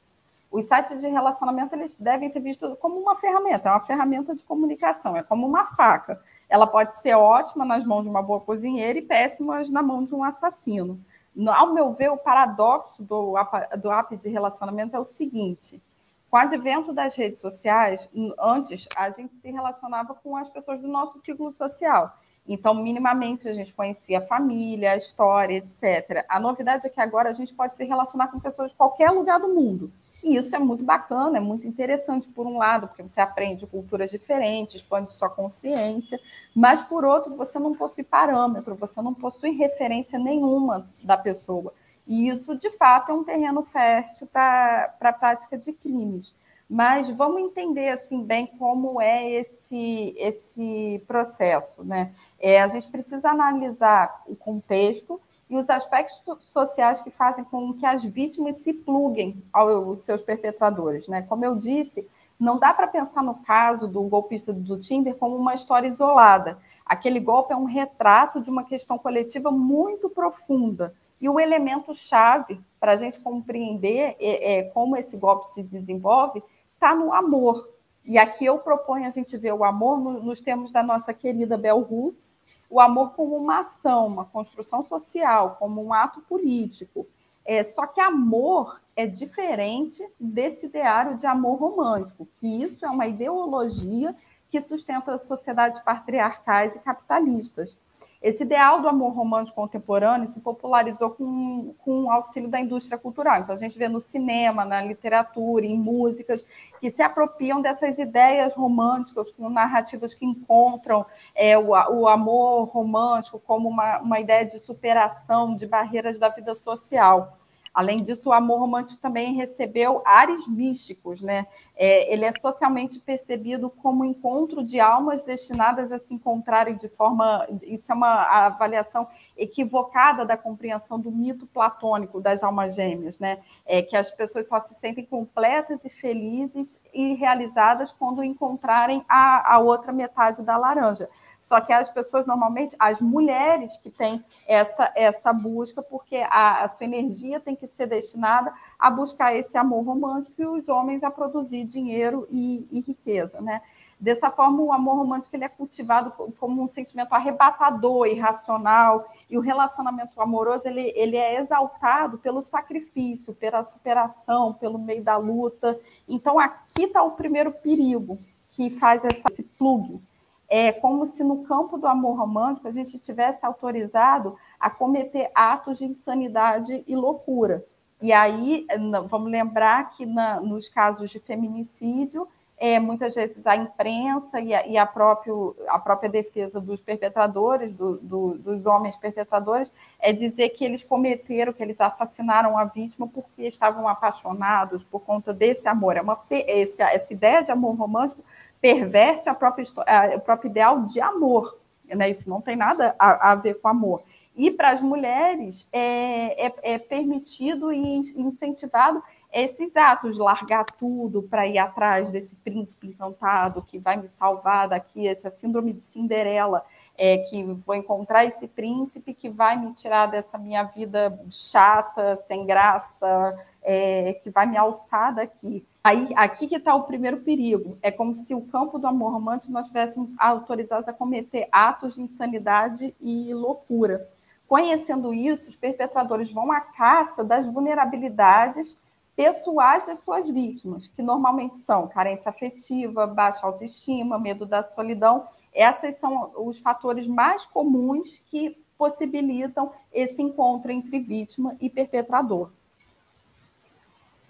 Os 0.52 0.66
sites 0.66 1.02
de 1.02 1.08
relacionamento 1.08 1.76
eles 1.76 1.96
devem 2.00 2.28
ser 2.28 2.40
vistos 2.40 2.76
como 2.80 2.98
uma 2.98 3.16
ferramenta, 3.16 3.70
é 3.70 3.72
uma 3.72 3.80
ferramenta 3.80 4.36
de 4.36 4.44
comunicação, 4.44 5.16
é 5.16 5.22
como 5.22 5.48
uma 5.48 5.66
faca. 5.66 6.22
Ela 6.48 6.66
pode 6.66 6.96
ser 6.96 7.14
ótima 7.14 7.64
nas 7.66 7.86
mãos 7.86 8.04
de 8.04 8.10
uma 8.10 8.22
boa 8.22 8.40
cozinheira 8.40 8.98
e 8.98 9.02
péssima 9.02 9.62
na 9.72 9.84
mão 9.84 10.04
de 10.04 10.16
um 10.16 10.24
assassino. 10.24 11.00
Ao 11.48 11.74
meu 11.74 11.94
ver, 11.94 12.10
o 12.10 12.18
paradoxo 12.18 13.04
do, 13.04 13.36
do 13.80 13.92
app 13.92 14.18
de 14.18 14.30
relacionamentos 14.30 14.96
é 14.96 15.00
o 15.00 15.06
seguinte: 15.06 15.82
com 16.30 16.38
o 16.38 16.40
advento 16.40 16.94
das 16.94 17.16
redes 17.16 17.42
sociais, 17.42 18.10
antes 18.40 18.88
a 18.96 19.10
gente 19.12 19.36
se 19.36 19.52
relacionava 19.52 20.16
com 20.16 20.36
as 20.36 20.50
pessoas 20.50 20.80
do 20.82 20.88
nosso 20.88 21.20
ciclo 21.20 21.52
social. 21.52 22.18
Então, 22.52 22.74
minimamente, 22.74 23.48
a 23.48 23.54
gente 23.54 23.72
conhecia 23.76 24.18
a 24.18 24.26
família, 24.26 24.94
a 24.94 24.98
história, 24.98 25.58
etc. 25.58 26.26
A 26.28 26.40
novidade 26.40 26.88
é 26.88 26.90
que 26.90 27.00
agora 27.00 27.30
a 27.30 27.34
gente 27.34 27.54
pode 27.54 27.78
se 27.78 27.86
relacionar 27.86 28.30
com 28.30 28.40
pessoas 28.40 28.72
de 28.72 28.78
qualquer 28.78 29.12
lugar 29.12 29.40
do 29.40 29.50
mundo. 29.50 29.94
E 30.24 30.36
isso 30.36 30.56
é 30.56 30.60
muito 30.60 30.84
bacana, 30.84 31.38
é 31.38 31.40
muito 31.40 31.68
interessante, 31.68 32.28
por 32.28 32.48
um 32.48 32.58
lado, 32.58 32.88
porque 32.88 33.04
você 33.04 33.22
aprende 33.22 33.68
culturas 33.68 34.10
diferentes, 34.10 34.76
expande 34.76 35.14
sua 35.14 35.30
consciência, 35.30 36.20
mas, 36.56 36.82
por 36.82 37.06
outro, 37.06 37.36
você 37.36 37.60
não 37.60 37.76
possui 37.76 38.04
parâmetro, 38.04 38.74
você 38.74 39.00
não 39.00 39.14
possui 39.14 39.52
referência 39.52 40.18
nenhuma 40.18 40.90
da 41.04 41.16
pessoa. 41.16 41.72
E 42.08 42.28
isso, 42.28 42.58
de 42.58 42.72
fato, 42.72 43.12
é 43.12 43.14
um 43.14 43.24
terreno 43.24 43.62
fértil 43.62 44.26
para 44.26 44.92
a 45.00 45.14
prática 45.14 45.56
de 45.56 45.72
crimes 45.72 46.34
mas 46.70 47.10
vamos 47.10 47.42
entender 47.42 47.90
assim 47.90 48.24
bem 48.24 48.46
como 48.46 49.02
é 49.02 49.28
esse 49.32 50.14
esse 50.18 51.04
processo, 51.08 51.84
né? 51.84 52.14
É, 52.40 52.62
a 52.62 52.68
gente 52.68 52.88
precisa 52.90 53.32
analisar 53.32 54.24
o 54.28 54.36
contexto 54.36 55.20
e 55.50 55.56
os 55.56 55.68
aspectos 55.68 56.22
sociais 56.52 57.02
que 57.02 57.10
fazem 57.10 57.44
com 57.44 57.74
que 57.74 57.86
as 57.86 58.04
vítimas 58.04 58.58
se 58.58 58.72
pluguem 58.72 59.44
aos 59.52 60.00
seus 60.00 60.22
perpetradores, 60.22 61.08
né? 61.08 61.24
Como 61.24 61.44
eu 61.44 61.56
disse, 61.56 62.08
não 62.40 62.58
dá 62.58 62.74
para 62.74 62.88
pensar 62.88 63.22
no 63.22 63.36
caso 63.44 63.88
do 63.88 64.02
golpista 64.04 64.54
do 64.54 64.80
Tinder 64.80 65.16
como 65.16 65.36
uma 65.36 65.56
história 65.56 65.88
isolada. 65.88 66.58
Aquele 66.86 67.20
golpe 67.20 67.52
é 67.52 67.58
um 67.58 67.66
retrato 67.66 68.40
de 68.40 68.50
uma 68.50 68.64
questão 68.64 68.98
coletiva 68.98 69.52
muito 69.52 70.10
profunda. 70.10 70.94
E 71.20 71.28
o 71.28 71.38
elemento 71.38 71.94
chave 71.94 72.62
para 72.80 72.94
a 72.94 72.96
gente 72.96 73.20
compreender 73.20 74.16
é, 74.20 74.60
é, 74.60 74.64
como 74.70 74.96
esse 74.96 75.18
golpe 75.18 75.50
se 75.50 75.62
desenvolve 75.62 76.42
está 76.80 76.96
no 76.96 77.14
amor. 77.14 77.70
E 78.06 78.18
aqui 78.18 78.46
eu 78.46 78.58
proponho 78.58 79.06
a 79.06 79.10
gente 79.10 79.38
ver 79.38 79.54
o 79.54 79.66
amor 79.66 80.00
nos 80.00 80.40
termos 80.40 80.72
da 80.72 80.82
nossa 80.82 81.14
querida 81.14 81.58
Bell 81.58 81.86
Hooks, 81.88 82.40
o 82.70 82.80
amor 82.80 83.12
como 83.12 83.36
uma 83.36 83.60
ação, 83.60 84.08
uma 84.08 84.26
construção 84.26 84.82
social, 84.84 85.58
como 85.60 85.84
um 85.84 85.94
ato 85.94 86.22
político. 86.22 87.06
É, 87.46 87.64
só 87.64 87.86
que 87.86 88.00
amor 88.00 88.80
é 88.96 89.06
diferente 89.06 90.02
desse 90.20 90.68
ideário 90.68 91.18
de 91.18 91.28
amor 91.28 91.60
romântico, 91.60 92.28
que 92.36 92.48
isso 92.64 92.86
é 92.86 92.90
uma 92.90 93.08
ideologia 93.08 94.16
que 94.50 94.60
sustenta 94.60 95.18
sociedades 95.18 95.80
patriarcais 95.82 96.76
e 96.76 96.80
capitalistas. 96.80 97.78
Esse 98.22 98.44
ideal 98.44 98.82
do 98.82 98.88
amor 98.90 99.14
romântico 99.14 99.62
contemporâneo 99.62 100.28
se 100.28 100.42
popularizou 100.42 101.12
com, 101.12 101.74
com 101.80 102.04
o 102.04 102.12
auxílio 102.12 102.50
da 102.50 102.60
indústria 102.60 102.98
cultural. 102.98 103.40
Então, 103.40 103.56
a 103.56 103.58
gente 103.58 103.78
vê 103.78 103.88
no 103.88 104.00
cinema, 104.00 104.66
na 104.66 104.82
literatura, 104.82 105.66
em 105.66 105.78
músicas, 105.78 106.46
que 106.82 106.90
se 106.90 107.02
apropriam 107.02 107.62
dessas 107.62 107.98
ideias 107.98 108.56
românticas, 108.56 109.32
com 109.32 109.50
narrativas 109.50 110.14
que 110.14 110.26
encontram 110.26 111.06
é, 111.34 111.58
o, 111.58 111.70
o 111.70 112.08
amor 112.08 112.66
romântico 112.66 113.40
como 113.40 113.70
uma, 113.70 114.02
uma 114.02 114.20
ideia 114.20 114.46
de 114.46 114.60
superação 114.60 115.56
de 115.56 115.66
barreiras 115.66 116.20
da 116.20 116.28
vida 116.28 116.54
social. 116.56 117.34
Além 117.80 118.04
disso, 118.04 118.28
o 118.28 118.34
amor 118.34 118.60
romântico 118.60 119.02
também 119.02 119.36
recebeu 119.36 120.02
ares 120.06 120.46
místicos, 120.50 121.22
né? 121.22 121.48
É, 121.78 122.12
ele 122.12 122.26
é 122.26 122.32
socialmente 122.34 123.00
percebido 123.00 123.70
como 123.70 124.04
encontro 124.04 124.62
de 124.62 124.82
almas 124.82 125.24
destinadas 125.24 125.90
a 125.90 125.98
se 125.98 126.14
encontrarem 126.14 126.76
de 126.76 126.90
forma. 126.90 127.48
Isso 127.64 127.90
é 127.90 127.96
uma 127.96 128.48
avaliação 128.48 129.08
equivocada 129.38 130.26
da 130.26 130.36
compreensão 130.36 131.00
do 131.00 131.10
mito 131.10 131.48
platônico 131.48 132.20
das 132.20 132.44
almas 132.44 132.76
gêmeas, 132.76 133.18
né? 133.18 133.40
É 133.66 133.82
que 133.82 133.96
as 133.96 134.12
pessoas 134.12 134.50
só 134.50 134.60
se 134.60 134.76
sentem 134.76 135.06
completas 135.06 135.86
e 135.86 135.90
felizes 135.90 136.82
e 136.94 137.14
realizadas 137.14 137.94
quando 137.94 138.22
encontrarem 138.22 139.06
a, 139.08 139.56
a 139.56 139.60
outra 139.60 139.94
metade 139.94 140.44
da 140.44 140.58
laranja. 140.58 141.08
Só 141.38 141.62
que 141.62 141.72
as 141.72 141.90
pessoas 141.90 142.26
normalmente, 142.26 142.76
as 142.78 143.00
mulheres 143.00 143.78
que 143.78 143.90
têm 143.90 144.22
essa 144.46 144.92
essa 144.98 145.32
busca, 145.32 145.82
porque 145.82 146.18
a, 146.30 146.66
a 146.66 146.68
sua 146.68 146.86
energia 146.86 147.40
tem 147.40 147.56
que 147.56 147.69
ser 147.70 147.88
destinada 147.88 148.54
a 148.78 148.90
buscar 148.90 149.36
esse 149.36 149.58
amor 149.58 149.84
romântico 149.84 150.42
e 150.42 150.46
os 150.46 150.70
homens 150.70 151.04
a 151.04 151.12
produzir 151.12 151.66
dinheiro 151.66 152.26
e, 152.30 152.68
e 152.72 152.80
riqueza, 152.80 153.42
né? 153.42 153.62
Dessa 154.00 154.32
forma, 154.32 154.62
o 154.62 154.72
amor 154.72 154.96
romântico 154.96 155.36
ele 155.36 155.44
é 155.44 155.50
cultivado 155.50 156.12
como 156.40 156.64
um 156.64 156.68
sentimento 156.68 157.12
arrebatador, 157.12 158.08
irracional, 158.08 159.06
e 159.30 159.38
o 159.38 159.42
relacionamento 159.42 160.22
amoroso 160.22 160.68
ele, 160.68 160.94
ele 160.96 161.18
é 161.18 161.38
exaltado 161.38 162.18
pelo 162.18 162.42
sacrifício, 162.42 163.36
pela 163.36 163.62
superação, 163.62 164.54
pelo 164.54 164.80
meio 164.80 165.04
da 165.04 165.18
luta. 165.18 165.78
Então, 166.08 166.40
aqui 166.40 166.84
está 166.84 167.04
o 167.04 167.12
primeiro 167.12 167.52
perigo 167.52 168.18
que 168.52 168.70
faz 168.70 169.04
essa, 169.04 169.28
esse 169.30 169.44
plug. 169.44 170.02
É 170.50 170.72
como 170.72 171.06
se 171.06 171.24
no 171.24 171.44
campo 171.44 171.78
do 171.78 171.86
amor 171.86 172.18
romântico 172.18 172.68
a 172.68 172.72
gente 172.72 172.98
tivesse 172.98 173.46
autorizado 173.46 174.36
a 174.60 174.70
cometer 174.70 175.30
atos 175.36 175.78
de 175.78 175.86
insanidade 175.86 176.84
e 176.88 176.96
loucura. 176.96 177.64
E 178.02 178.14
aí, 178.14 178.66
vamos 179.08 179.30
lembrar 179.30 179.90
que 179.92 180.06
na, 180.06 180.40
nos 180.40 180.70
casos 180.70 181.12
de 181.12 181.20
feminicídio, 181.20 182.28
é, 182.60 182.78
muitas 182.78 183.16
vezes 183.16 183.48
a 183.48 183.56
imprensa 183.56 184.40
e 184.42 184.54
a, 184.54 184.68
e 184.68 184.78
a, 184.78 184.86
próprio, 184.86 185.56
a 185.68 185.80
própria 185.80 186.10
defesa 186.10 186.60
dos 186.60 186.82
perpetradores, 186.82 187.74
do, 187.74 187.98
do, 187.98 188.38
dos 188.38 188.66
homens 188.66 188.98
perpetradores, 188.98 189.72
é 189.98 190.12
dizer 190.12 190.50
que 190.50 190.66
eles 190.66 190.84
cometeram, 190.84 191.54
que 191.54 191.64
eles 191.64 191.80
assassinaram 191.80 192.58
a 192.58 192.66
vítima 192.66 193.08
porque 193.08 193.44
estavam 193.44 193.88
apaixonados 193.88 194.84
por 194.84 195.00
conta 195.00 195.34
desse 195.34 195.70
amor. 195.70 195.96
É 195.96 196.02
uma, 196.02 196.20
esse, 196.30 196.82
essa 196.82 197.14
ideia 197.14 197.42
de 197.42 197.52
amor 197.52 197.76
romântico 197.76 198.24
perverte 198.62 199.30
a 199.30 199.36
própria, 199.36 199.66
a, 199.88 200.16
o 200.16 200.22
próprio 200.22 200.50
ideal 200.50 200.84
de 200.86 201.00
amor. 201.02 201.58
Né? 201.88 202.10
Isso 202.10 202.30
não 202.30 202.42
tem 202.42 202.56
nada 202.56 202.96
a, 203.00 203.32
a 203.32 203.36
ver 203.36 203.56
com 203.56 203.68
amor. 203.68 204.04
E 204.36 204.52
para 204.52 204.70
as 204.70 204.82
mulheres 204.82 205.68
é, 205.74 206.48
é, 206.48 206.56
é 206.64 206.80
permitido 206.80 207.74
e 207.74 207.98
incentivado 208.16 209.04
esses 209.32 209.76
atos, 209.76 210.18
largar 210.18 210.66
tudo 210.66 211.22
para 211.22 211.46
ir 211.46 211.60
atrás 211.60 212.10
desse 212.10 212.36
príncipe 212.38 212.88
encantado 212.88 213.62
que 213.62 213.78
vai 213.78 213.96
me 213.96 214.08
salvar 214.08 214.68
daqui, 214.68 215.08
essa 215.08 215.30
síndrome 215.30 215.74
de 215.74 215.86
Cinderela, 215.86 216.66
é, 216.98 217.20
que 217.20 217.44
vou 217.66 217.76
encontrar 217.76 218.26
esse 218.26 218.48
príncipe 218.48 219.14
que 219.14 219.30
vai 219.30 219.58
me 219.60 219.72
tirar 219.74 220.08
dessa 220.08 220.38
minha 220.38 220.64
vida 220.64 221.20
chata, 221.30 222.16
sem 222.16 222.46
graça, 222.46 223.38
é, 223.64 224.14
que 224.14 224.32
vai 224.32 224.48
me 224.48 224.58
alçar 224.58 225.14
daqui. 225.14 225.64
Aí, 225.84 226.10
aqui 226.16 226.48
que 226.48 226.58
está 226.58 226.76
o 226.76 226.84
primeiro 226.84 227.22
perigo. 227.22 227.78
É 227.82 227.90
como 227.90 228.14
se 228.14 228.36
o 228.36 228.42
campo 228.42 228.78
do 228.78 228.88
amor 228.88 229.14
romântico 229.14 229.52
nós 229.52 229.68
estivéssemos 229.68 230.14
autorizados 230.18 230.90
a 230.90 230.94
cometer 230.94 231.48
atos 231.52 231.96
de 231.96 232.02
insanidade 232.02 232.94
e 233.00 233.34
loucura. 233.34 234.08
Conhecendo 234.48 235.14
isso, 235.14 235.48
os 235.48 235.56
perpetradores 235.56 236.34
vão 236.34 236.52
à 236.52 236.60
caça 236.60 237.24
das 237.24 237.52
vulnerabilidades 237.52 238.78
pessoais 239.16 239.86
das 239.86 240.00
suas 240.00 240.30
vítimas, 240.30 240.88
que 240.88 241.02
normalmente 241.02 241.58
são 241.58 241.88
carência 241.88 242.30
afetiva, 242.30 243.06
baixa 243.06 243.46
autoestima, 243.46 244.18
medo 244.18 244.46
da 244.46 244.64
solidão. 244.64 245.26
Esses 245.54 245.96
são 245.96 246.32
os 246.38 246.60
fatores 246.60 247.08
mais 247.08 247.46
comuns 247.46 248.22
que 248.28 248.58
possibilitam 248.78 249.72
esse 249.94 250.22
encontro 250.22 250.72
entre 250.72 251.00
vítima 251.00 251.56
e 251.60 251.70
perpetrador. 251.70 252.50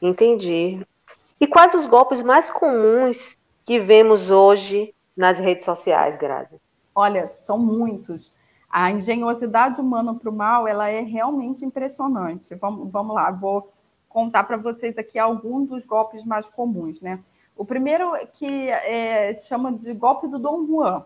Entendi. 0.01 0.83
E 1.39 1.47
quais 1.47 1.73
os 1.73 1.85
golpes 1.85 2.21
mais 2.21 2.51
comuns 2.51 3.37
que 3.65 3.79
vemos 3.79 4.29
hoje 4.29 4.93
nas 5.15 5.39
redes 5.39 5.63
sociais, 5.63 6.17
Grazi? 6.17 6.59
Olha, 6.93 7.25
são 7.27 7.57
muitos. 7.57 8.31
A 8.69 8.91
engenhosidade 8.91 9.79
humana 9.79 10.15
para 10.15 10.29
o 10.29 10.35
mal, 10.35 10.67
ela 10.67 10.89
é 10.89 10.99
realmente 10.99 11.65
impressionante. 11.65 12.53
Vamos, 12.55 12.91
vamos 12.91 13.15
lá, 13.15 13.31
vou 13.31 13.69
contar 14.07 14.43
para 14.43 14.57
vocês 14.57 14.97
aqui 14.97 15.17
alguns 15.17 15.69
dos 15.69 15.85
golpes 15.85 16.25
mais 16.25 16.49
comuns, 16.49 16.99
né? 16.99 17.19
O 17.55 17.65
primeiro 17.65 18.11
que 18.33 18.69
é, 18.69 19.33
chama 19.33 19.71
de 19.71 19.93
golpe 19.93 20.27
do 20.27 20.39
Dom 20.39 20.65
Juan, 20.65 21.05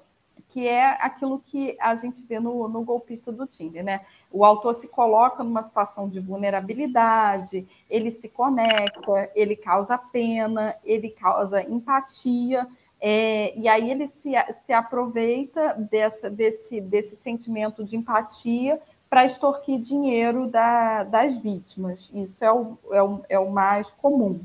que 0.54 0.68
é 0.68 0.92
aquilo 1.04 1.40
que 1.40 1.76
a 1.82 1.96
gente 1.96 2.22
vê 2.28 2.40
no, 2.40 2.68
no, 2.70 2.84
golpista 2.84 3.32
do 3.32 3.48
Tinder, 3.48 3.84
né? 3.84 4.02
O 4.32 4.46
autor 4.46 4.76
se 4.76 4.88
coloca 4.88 5.44
numa 5.44 5.64
situação 5.64 6.08
de 6.08 6.20
vulnerabilidade, 6.20 7.68
ele 7.90 8.12
se 8.12 8.30
conecta, 8.30 9.32
ele 9.34 9.56
causa 9.56 9.98
pena, 9.98 10.78
ele 10.84 11.10
causa 11.10 11.64
empatia, 11.64 12.68
é, 13.02 13.58
e 13.58 13.68
aí 13.68 13.90
ele 13.90 14.08
se, 14.08 14.34
se 14.64 14.72
aproveita 14.72 15.74
dessa, 15.90 16.30
desse, 16.30 16.80
desse 16.80 17.16
sentimento 17.16 17.84
de 17.84 17.98
empatia 17.98 18.80
para 19.10 19.26
extorquir 19.26 19.80
dinheiro 19.80 20.46
da, 20.46 21.04
das 21.04 21.40
vítimas. 21.40 22.12
Isso 22.14 22.46
é 22.46 22.54
o, 22.54 22.78
é, 22.92 23.02
o, 23.02 23.22
é 23.28 23.40
o 23.40 23.50
mais 23.50 23.92
comum. 23.92 24.40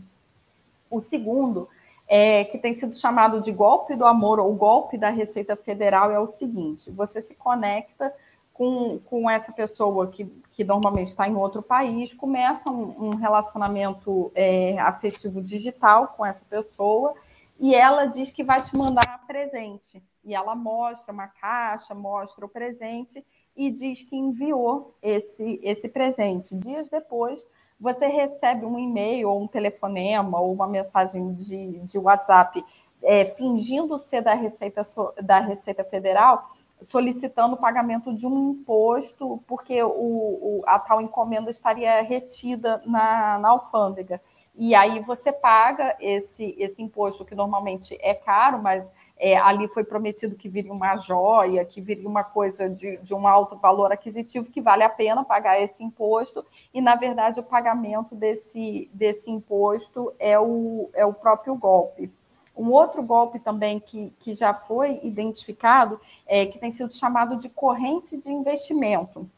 O 0.91 1.01
segundo 1.01 1.69
é, 2.09 2.45
que 2.45 2.59
tem 2.59 2.73
sido 2.73 2.95
chamado 2.95 3.41
de 3.41 3.53
golpe 3.53 3.95
do 3.95 4.07
amor 4.07 4.41
ou 4.41 4.55
golpe 4.55 4.97
da 4.97 5.11
Receita 5.11 5.55
Federal 5.55 6.11
é 6.11 6.19
o 6.19 6.27
seguinte: 6.27 6.91
você 6.91 7.21
se 7.21 7.37
conecta 7.37 8.13
com, 8.53 8.99
com 9.01 9.31
essa 9.31 9.53
pessoa 9.53 10.09
que, 10.09 10.25
que 10.51 10.65
normalmente 10.65 11.09
está 11.09 11.29
em 11.29 11.37
outro 11.37 11.63
país, 11.63 12.15
começa 12.15 12.71
um, 12.71 13.11
um 13.11 13.15
relacionamento 13.15 14.33
é, 14.35 14.79
afetivo 14.81 15.41
digital 15.43 16.09
com 16.17 16.27
essa 16.27 16.45
pessoa 16.45 17.15
e 17.61 17.75
ela 17.75 18.07
diz 18.07 18.31
que 18.31 18.43
vai 18.43 18.63
te 18.63 18.77
mandar 18.77 19.27
presente. 19.27 20.03
E 20.25 20.35
ela 20.35 20.55
mostra 20.55 21.13
uma 21.13 21.27
caixa, 21.27 21.95
mostra 21.95 22.45
o 22.45 22.49
presente 22.49 23.25
e 23.57 23.71
diz 23.71 24.03
que 24.03 24.17
enviou 24.17 24.95
esse, 25.03 25.61
esse 25.63 25.89
presente. 25.89 26.57
Dias 26.57 26.89
depois, 26.89 27.45
você 27.81 28.07
recebe 28.07 28.67
um 28.67 28.79
e-mail 28.79 29.31
ou 29.31 29.43
um 29.43 29.47
telefonema 29.47 30.41
ou 30.41 30.53
uma 30.53 30.67
mensagem 30.67 31.33
de, 31.33 31.81
de 31.81 31.99
WhatsApp 31.99 32.65
é, 33.03 33.25
fingindo 33.25 33.97
ser 33.97 34.23
da 34.23 34.35
Receita, 34.35 34.83
da 35.23 35.39
Receita 35.39 35.85
Federal, 35.85 36.51
solicitando 36.81 37.55
o 37.55 37.59
pagamento 37.59 38.15
de 38.15 38.27
um 38.27 38.53
imposto, 38.53 39.43
porque 39.47 39.83
o, 39.83 39.91
o, 39.91 40.63
a 40.67 40.79
tal 40.79 41.01
encomenda 41.01 41.51
estaria 41.51 42.01
retida 42.03 42.83
na, 42.87 43.39
na 43.39 43.49
alfândega. 43.49 44.21
E 44.61 44.75
aí 44.75 44.99
você 44.99 45.31
paga 45.31 45.97
esse, 46.01 46.57
esse 46.59 46.83
imposto, 46.83 47.25
que 47.25 47.33
normalmente 47.33 47.97
é 48.01 48.13
caro, 48.13 48.61
mas 48.61 48.93
é, 49.17 49.37
ali 49.37 49.69
foi 49.69 49.85
prometido 49.85 50.35
que 50.35 50.49
viria 50.49 50.73
uma 50.73 50.97
joia, 50.97 51.65
que 51.65 51.81
viria 51.81 52.09
uma 52.09 52.25
coisa 52.25 52.69
de, 52.69 52.97
de 52.97 53.15
um 53.15 53.29
alto 53.29 53.57
valor 53.57 53.93
aquisitivo, 53.93 54.51
que 54.51 54.61
vale 54.61 54.83
a 54.83 54.89
pena 54.89 55.25
pagar 55.25 55.63
esse 55.63 55.85
imposto, 55.85 56.45
e, 56.75 56.81
na 56.81 56.97
verdade, 56.97 57.39
o 57.39 57.45
pagamento 57.45 58.17
desse, 58.17 58.91
desse 58.93 59.31
imposto 59.31 60.13
é 60.19 60.37
o, 60.41 60.91
é 60.93 61.07
o 61.07 61.15
próprio 61.15 61.55
golpe. 61.55 62.11
Um 62.57 62.73
outro 62.73 63.01
golpe 63.01 63.39
também 63.39 63.79
que, 63.79 64.13
que 64.19 64.35
já 64.35 64.53
foi 64.53 64.99
identificado, 65.05 66.01
é, 66.27 66.47
que 66.47 66.59
tem 66.59 66.73
sido 66.73 66.93
chamado 66.93 67.37
de 67.37 67.49
corrente 67.49 68.17
de 68.17 68.33
investimento. 68.33 69.31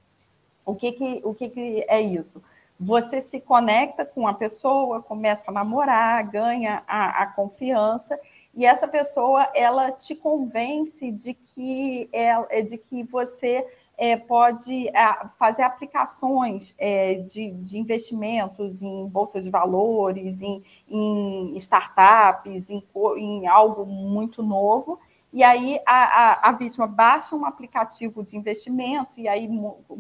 O 0.64 0.74
que, 0.74 0.92
que, 0.92 1.20
o 1.22 1.34
que, 1.34 1.50
que 1.50 1.84
é 1.90 2.00
isso? 2.00 2.42
Você 2.82 3.20
se 3.20 3.42
conecta 3.42 4.06
com 4.06 4.26
a 4.26 4.32
pessoa, 4.32 5.02
começa 5.02 5.50
a 5.50 5.52
namorar, 5.52 6.25
ganha 6.30 6.82
a, 6.88 7.25
a 7.25 7.26
confiança, 7.26 8.18
e 8.54 8.64
essa 8.64 8.88
pessoa 8.88 9.46
ela 9.54 9.92
te 9.92 10.14
convence 10.14 11.12
de 11.12 11.34
que 11.34 12.08
é, 12.10 12.62
de 12.62 12.78
que 12.78 13.02
você 13.04 13.66
é, 13.99 14.16
pode 14.16 14.88
é, 14.88 15.26
fazer 15.38 15.62
aplicações 15.62 16.75
é, 16.78 17.16
de, 17.16 17.50
de, 17.50 17.76
investimentos 17.76 18.80
em 18.80 19.06
bolsa 19.06 19.42
de 19.42 19.50
valores, 19.50 20.40
em, 20.40 20.62
em 20.88 21.54
startups, 21.58 22.70
em, 22.70 22.82
em 23.18 23.46
algo 23.46 23.84
muito 23.84 24.42
novo, 24.42 24.99
e 25.32 25.44
aí 25.44 25.80
a, 25.87 26.49
a, 26.49 26.49
a, 26.49 26.52
vítima 26.52 26.88
baixa 26.88 27.37
um 27.37 27.44
aplicativo 27.44 28.25
de 28.25 28.37
investimento, 28.37 29.12
e 29.16 29.28
aí 29.28 29.49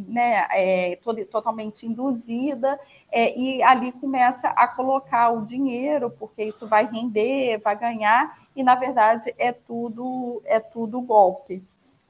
né, 0.08 0.48
é 0.50 0.96
todo, 0.96 1.24
totalmente 1.26 1.86
induzida, 1.86 2.80
é, 3.12 3.38
e 3.38 3.62
ali 3.62 3.92
começa 3.92 4.48
a 4.48 4.66
colocar 4.66 5.30
o 5.30 5.44
dinheiro, 5.44 6.10
porque 6.10 6.42
isso 6.42 6.66
vai 6.66 6.84
render, 6.84 7.60
vai 7.60 7.78
ganhar, 7.78 8.36
e 8.56 8.64
na 8.64 8.74
verdade 8.74 9.32
é 9.38 9.52
tudo, 9.52 10.42
é 10.46 10.58
tudo 10.58 11.00
golpe. 11.00 11.62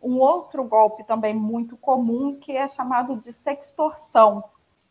Um 0.03 0.19
outro 0.19 0.65
golpe 0.65 1.05
também 1.05 1.35
muito 1.35 1.77
comum, 1.77 2.39
que 2.41 2.57
é 2.57 2.67
chamado 2.67 3.17
de 3.17 3.35
sextorção. 3.35 4.43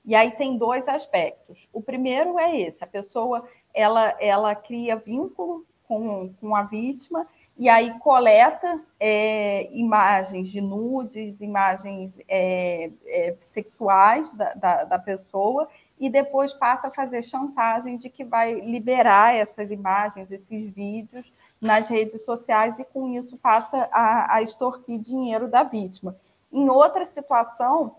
E 0.05 0.13
aí 0.13 0.29
tem 0.29 0.55
dois 0.55 0.88
aspectos. 0.88 1.67
O 1.74 1.81
primeiro 1.81 2.38
é 2.38 2.59
esse, 2.62 2.83
a 2.83 2.88
pessoa 2.88 3.43
ela, 3.74 4.15
ela 4.19 4.53
cria 4.53 4.95
vínculo 4.95 5.65
com, 5.88 6.31
com 6.39 6.55
a 6.55 6.62
vítima 6.62 7.27
e 7.60 7.68
aí 7.68 8.00
coleta 8.00 8.82
é, 8.98 9.70
imagens 9.78 10.50
de 10.50 10.62
nudes, 10.62 11.42
imagens 11.42 12.18
é, 12.30 12.89
é, 13.06 13.36
sexuais 13.38 14.32
da, 14.32 14.54
da, 14.54 14.84
da, 14.86 14.98
pessoa, 14.98 15.68
e 16.00 16.10
depois 16.10 16.54
passa 16.54 16.88
a 16.88 16.92
fazer 16.92 17.22
chantagem 17.22 17.98
de 17.98 18.10
que 18.10 18.24
vai 18.24 18.62
liberar 18.62 19.36
essas 19.36 19.72
imagens, 19.72 20.32
esses 20.32 20.70
vídeos 20.70 21.34
nas 21.60 21.89
redes 21.89 22.24
sociais, 22.24 22.80
e 22.80 22.86
com 22.86 23.10
isso 23.10 23.36
passa 23.36 23.89
a, 23.92 24.36
a 24.36 24.42
extorquir 24.42 24.98
dinheiro 24.98 25.50
da 25.50 25.63
vítima. 25.63 26.16
Em 26.54 26.70
outra 26.70 27.06
situação, 27.06 27.98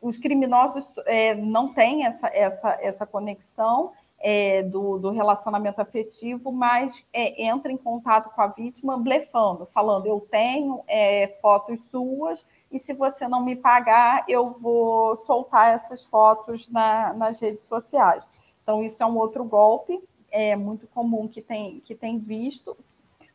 os 0.00 0.16
criminosos 0.18 0.84
é, 1.04 1.34
não 1.34 1.74
têm 1.74 2.06
essa, 2.06 2.28
essa, 2.28 2.78
essa 2.80 3.04
conexão 3.04 3.92
é, 4.20 4.62
do, 4.62 4.98
do, 4.98 5.10
relacionamento 5.10 5.80
afetivo, 5.80 6.50
mas 6.50 7.08
é, 7.12 7.46
entra 7.46 7.70
em 7.70 7.76
contato 7.76 8.34
com 8.34 8.42
a 8.42 8.48
vítima 8.48 8.96
blefando, 8.96 9.64
falando: 9.66 10.06
eu 10.06 10.20
tenho 10.30 10.82
é, 10.88 11.38
fotos 11.40 11.88
suas 11.88 12.44
e 12.70 12.78
se 12.78 12.92
você 12.94 13.28
não 13.28 13.44
me 13.44 13.54
pagar, 13.54 14.24
eu 14.28 14.50
vou 14.50 15.16
soltar 15.16 15.74
essas 15.74 16.04
fotos 16.04 16.68
na, 16.68 17.12
nas 17.14 17.40
redes 17.40 17.66
sociais. 17.66 18.28
Então, 18.62 18.82
isso 18.82 19.02
é 19.02 19.06
um 19.06 19.16
outro 19.16 19.44
golpe, 19.44 20.02
é 20.30 20.56
muito 20.56 20.86
comum 20.88 21.28
que 21.28 21.40
tem, 21.40 21.80
que 21.80 21.94
tem 21.94 22.18
visto. 22.18 22.76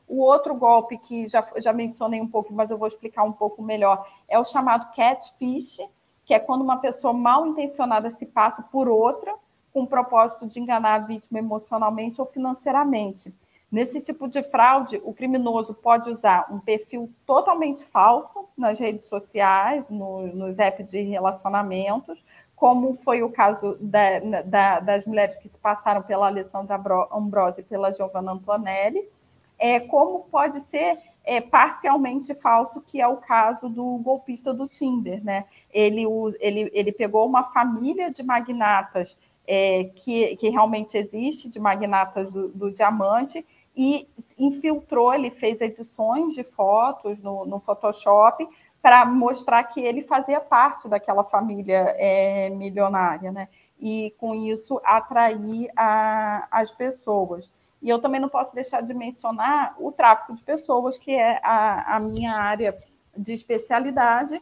O 0.08 0.20
outro 0.20 0.54
golpe 0.54 0.98
que 0.98 1.28
já, 1.28 1.44
já 1.58 1.72
mencionei 1.72 2.22
um 2.22 2.28
pouco, 2.28 2.54
mas 2.54 2.70
eu 2.70 2.78
vou 2.78 2.88
explicar 2.88 3.24
um 3.24 3.32
pouco 3.32 3.63
melhor, 3.63 4.06
é 4.28 4.38
o 4.38 4.46
chamado 4.46 4.94
catfish, 4.94 5.80
que 6.25 6.34
é 6.34 6.40
quando 6.40 6.62
uma 6.62 6.78
pessoa 6.78 7.13
mal 7.13 7.48
intencionada 7.48 8.12
se 8.12 8.25
passa 8.25 8.62
por 8.63 8.88
outra 8.88 9.34
com 9.74 9.82
o 9.82 9.88
propósito 9.88 10.46
de 10.46 10.60
enganar 10.60 10.94
a 10.94 11.00
vítima 11.00 11.39
emocionalmente 11.39 12.22
ou 12.22 12.27
financeiramente. 12.27 13.34
Nesse 13.72 14.01
tipo 14.01 14.27
de 14.27 14.44
fraude, 14.44 15.01
o 15.03 15.12
criminoso 15.12 15.74
pode 15.74 16.08
usar 16.08 16.48
um 16.51 16.60
perfil 16.60 17.10
totalmente 17.25 17.84
falso 17.84 18.48
nas 18.56 18.77
redes 18.77 19.06
sociais, 19.06 19.89
no, 19.89 20.27
nos 20.27 20.60
apps 20.60 20.92
de 20.92 21.01
relacionamentos, 21.01 22.24
como 22.56 22.94
foi 22.96 23.24
o 23.24 23.32
caso 23.32 23.75
da, 23.82 24.20
da, 24.46 24.80
das 24.80 25.06
mulheres 25.08 25.39
que 25.39 25.48
se 25.48 25.58
passaram 25.58 26.03
pela 26.03 26.27
Alessandra 26.27 26.80
Ambrose 27.12 27.62
e 27.62 27.63
pela 27.63 27.92
Giovanna 27.92 28.34
Antonelli, 28.34 29.10
é, 29.58 29.80
como 29.80 30.20
pode 30.32 30.60
ser 30.60 31.00
é, 31.25 31.42
parcialmente 31.42 32.36
falso, 32.36 32.80
que 32.80 33.01
é 33.01 33.08
o 33.08 33.18
caso 33.18 33.70
do 33.70 33.98
golpista 33.98 34.53
do 34.53 34.68
Tinder. 34.68 35.24
Né? 35.24 35.46
Ele, 35.72 36.06
ele, 36.39 36.70
ele 36.74 36.92
pegou 36.92 37.25
uma 37.25 37.44
família 37.44 38.12
de 38.12 38.22
magnatas 38.22 39.18
é, 39.48 39.86
que, 39.96 40.36
que 40.38 40.50
realmente 40.50 40.98
existe 40.98 41.50
de 41.50 41.60
magnatas 41.60 42.32
do, 42.32 42.48
do, 42.50 42.72
diamante 42.72 43.46
e 43.76 44.08
infiltrou, 44.38 45.14
ele 45.14 45.30
fez 45.30 45.62
edições 45.62 46.34
de 46.34 46.44
fotos 46.44 47.22
no, 47.22 47.46
no 47.46 47.60
Photoshop 47.60 48.48
para 48.82 49.06
mostrar 49.06 49.64
que 49.64 49.82
ele 49.82 50.02
fazia 50.02 50.40
parte 50.40 50.88
daquela 50.88 51.24
família 51.24 51.96
é, 51.98 52.50
milionária, 52.50 53.32
né? 53.32 53.48
E 53.80 54.14
com 54.18 54.36
isso 54.36 54.80
atrair 54.84 55.70
a, 55.76 56.48
as 56.52 56.72
pessoas. 56.72 57.52
E 57.82 57.90
eu 57.90 58.00
também 58.00 58.22
não 58.22 58.30
posso 58.30 58.54
deixar 58.54 58.82
de 58.82 58.94
mencionar 58.94 59.76
o 59.78 59.92
tráfico 59.92 60.34
de 60.34 60.44
pessoas, 60.44 60.98
que 60.98 61.12
é 61.12 61.40
a, 61.44 61.96
a 61.96 62.00
minha 62.00 62.34
área 62.34 62.78
de 63.18 63.34
especialidade, 63.34 64.42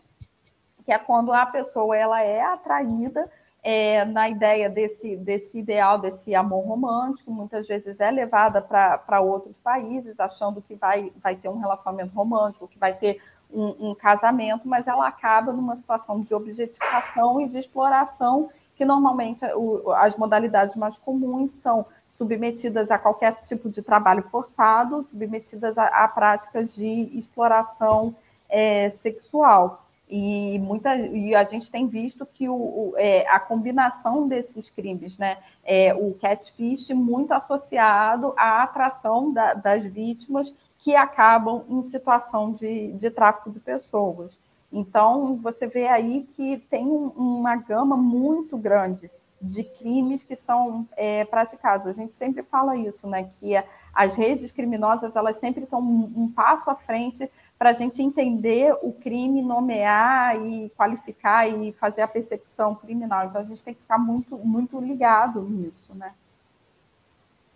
que 0.84 0.92
é 0.92 0.98
quando 0.98 1.32
a 1.32 1.46
pessoa 1.46 1.98
ela 1.98 2.22
é 2.24 2.42
atraída 2.42 3.30
é, 3.64 4.04
na 4.06 4.28
ideia 4.28 4.70
desse, 4.70 5.16
desse 5.16 5.60
ideal, 5.60 6.00
desse 6.00 6.34
amor 6.34 6.66
romântico, 6.66 7.30
muitas 7.30 7.68
vezes 7.68 8.00
é 8.00 8.10
levada 8.10 8.60
para 8.60 9.22
outros 9.22 9.60
países, 9.60 10.20
achando 10.20 10.62
que 10.64 10.74
vai, 10.74 11.12
vai 11.22 11.36
ter 11.36 11.48
um 11.48 11.60
relacionamento 11.60 12.14
romântico, 12.16 12.68
que 12.68 12.80
vai 12.80 12.96
ter 12.96 13.22
um, 13.52 13.92
um, 13.92 13.96
casamento, 13.96 14.68
mas 14.68 14.88
ela 14.88 15.08
acaba 15.08 15.54
numa 15.54 15.76
situação 15.76 16.22
de 16.22 16.34
objetificação 16.34 17.40
e 17.40 17.48
de 17.48 17.60
exploração, 17.60 18.50
que 18.76 18.84
normalmente 18.84 19.46
o, 19.54 19.92
as 19.92 20.18
modalidades 20.18 20.76
mais 20.76 20.98
comuns 20.98 21.52
são 21.52 21.86
submetidas 22.08 22.90
a 22.90 22.98
qualquer 22.98 23.42
tipo 23.42 23.70
de 23.70 23.84
trabalho 23.84 24.24
forçado, 24.24 25.04
submetidas 25.04 25.78
a, 25.78 25.86
a 25.86 26.08
práticas 26.08 26.76
de 26.76 27.12
exploração 27.16 28.16
é, 28.50 28.90
sexual. 28.90 29.80
E, 30.14 30.60
muita, 30.60 30.94
e 30.98 31.34
a 31.34 31.46
gente 31.46 31.72
tem 31.72 31.88
visto 31.88 32.26
que 32.26 32.50
o, 32.50 32.54
o 32.54 32.94
é, 32.98 33.26
a 33.30 33.40
combinação 33.40 34.28
desses 34.28 34.70
crimes, 34.70 35.18
né, 35.18 35.38
é, 35.64 35.94
o 35.94 36.14
catfish 36.16 36.90
muito 36.90 37.32
associado 37.32 38.34
à 38.36 38.62
atração 38.62 39.32
da, 39.32 39.54
das 39.54 39.86
vítimas 39.86 40.54
que 40.80 40.98
acabam 40.98 41.64
em 41.70 41.82
situação 41.82 42.52
de, 42.52 42.92
de 42.92 43.10
tráfico 43.10 43.50
de 43.50 43.62
pessoas. 43.62 44.38
Então, 44.70 45.38
você 45.38 45.66
vê 45.66 45.88
aí 45.88 46.28
que 46.32 46.58
tem 46.70 46.86
uma 46.88 47.56
gama 47.56 47.96
muito 47.96 48.58
grande 48.58 49.10
de 49.42 49.64
crimes 49.64 50.24
que 50.24 50.36
são 50.36 50.88
é, 50.96 51.26
praticados. 51.26 51.88
A 51.88 51.94
gente 51.94 52.16
sempre 52.16 52.44
fala 52.44 52.78
isso, 52.78 53.08
né? 53.08 53.30
Que 53.40 53.54
as 53.94 54.16
redes 54.16 54.52
criminosas 54.52 55.16
elas 55.16 55.38
sempre 55.38 55.64
estão 55.64 55.80
um, 55.80 56.14
um 56.16 56.32
passo 56.32 56.70
à 56.70 56.76
frente 56.76 57.30
para 57.58 57.72
a 57.72 57.74
gente 57.74 58.02
entender 58.02 58.74
o 58.84 58.94
crime, 58.94 59.42
nomear 59.42 60.40
e 60.46 60.70
qualificar 60.78 61.48
e 61.48 61.74
fazer 61.74 62.04
a 62.04 62.08
percepção 62.08 62.76
criminal. 62.76 63.26
Então 63.26 63.42
a 63.42 63.44
gente 63.44 63.64
tem 63.64 63.74
que 63.74 63.82
ficar 63.82 63.98
muito, 63.98 64.38
muito 64.38 64.80
ligado 64.80 65.42
nisso, 65.42 65.96
né? 65.96 66.14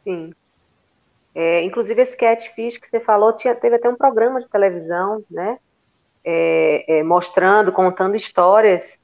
Sim. 0.03 0.33
É, 1.35 1.63
inclusive 1.63 2.01
esse 2.01 2.17
catfish 2.17 2.77
que 2.77 2.87
você 2.87 2.99
falou 2.99 3.33
tinha, 3.33 3.53
teve 3.53 3.75
até 3.75 3.89
um 3.89 3.95
programa 3.95 4.41
de 4.41 4.49
televisão, 4.49 5.23
né? 5.29 5.59
É, 6.23 6.99
é, 6.99 7.03
mostrando, 7.03 7.71
contando 7.71 8.15
histórias 8.15 8.99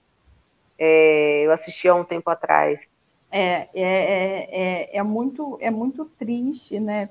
é, 0.84 1.46
eu 1.46 1.52
assisti 1.52 1.88
há 1.88 1.94
um 1.94 2.04
tempo 2.04 2.28
atrás. 2.32 2.90
É, 3.32 3.40
é, 3.40 3.70
é, 3.76 4.48
é, 4.52 4.98
é 4.98 5.04
muito, 5.04 5.56
é 5.62 5.70
muito 5.70 6.06
triste, 6.18 6.80
né? 6.80 7.08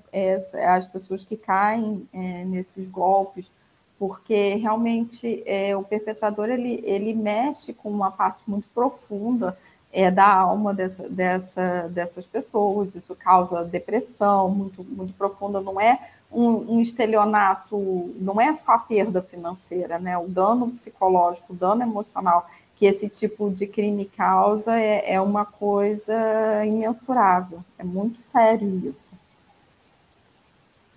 as 0.66 0.88
pessoas 0.88 1.22
que 1.24 1.36
caem 1.36 2.08
é, 2.12 2.44
nesses 2.46 2.88
golpes, 2.88 3.52
porque 3.96 4.56
realmente 4.56 5.44
é, 5.46 5.76
o 5.76 5.84
perpetrador 5.84 6.48
ele, 6.50 6.82
ele 6.84 7.14
mexe 7.14 7.72
com 7.72 7.88
uma 7.88 8.10
parte 8.10 8.42
muito 8.44 8.66
profunda 8.74 9.56
é, 9.92 10.10
da 10.10 10.26
alma 10.26 10.74
dessa, 10.74 11.08
dessa, 11.08 11.88
dessas 11.88 12.26
pessoas. 12.26 12.96
Isso 12.96 13.14
causa 13.14 13.64
depressão 13.64 14.52
muito, 14.52 14.82
muito 14.82 15.12
profunda. 15.12 15.60
Não 15.60 15.80
é 15.80 15.96
um, 16.30 16.76
um, 16.76 16.80
estelionato, 16.80 18.14
não 18.16 18.40
é 18.40 18.52
só 18.52 18.72
a 18.72 18.78
perda 18.78 19.22
financeira, 19.22 19.98
né? 19.98 20.18
O 20.18 20.28
dano 20.28 20.70
psicológico, 20.70 21.52
o 21.52 21.56
dano 21.56 21.82
emocional 21.82 22.46
que 22.80 22.86
esse 22.86 23.10
tipo 23.10 23.50
de 23.50 23.66
crime 23.66 24.06
causa 24.06 24.80
é, 24.80 25.12
é 25.12 25.20
uma 25.20 25.44
coisa 25.44 26.64
imensurável. 26.64 27.62
É 27.78 27.84
muito 27.84 28.18
sério 28.18 28.66
isso. 28.82 29.12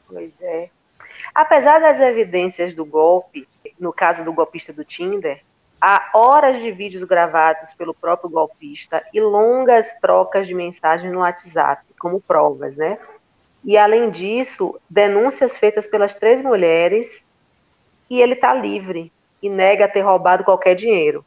Pois 0.08 0.32
é. 0.42 0.70
Apesar 1.36 1.82
das 1.82 2.00
evidências 2.00 2.74
do 2.74 2.86
golpe, 2.86 3.46
no 3.78 3.92
caso 3.92 4.24
do 4.24 4.32
golpista 4.32 4.72
do 4.72 4.86
Tinder, 4.86 5.44
há 5.82 6.10
horas 6.14 6.62
de 6.62 6.72
vídeos 6.72 7.04
gravados 7.04 7.74
pelo 7.74 7.94
próprio 7.94 8.30
golpista 8.30 9.06
e 9.14 9.20
longas 9.20 9.94
trocas 10.00 10.48
de 10.48 10.54
mensagens 10.54 11.12
no 11.12 11.20
WhatsApp, 11.20 11.84
como 12.00 12.22
provas, 12.22 12.78
né? 12.78 12.98
E, 13.62 13.78
além 13.78 14.10
disso, 14.10 14.80
denúncias 14.90 15.58
feitas 15.58 15.86
pelas 15.86 16.16
três 16.16 16.42
mulheres 16.42 17.22
e 18.10 18.22
ele 18.22 18.36
está 18.36 18.54
livre 18.54 19.12
e 19.42 19.50
nega 19.50 19.90
ter 19.90 20.00
roubado 20.00 20.46
qualquer 20.46 20.76
dinheiro. 20.76 21.26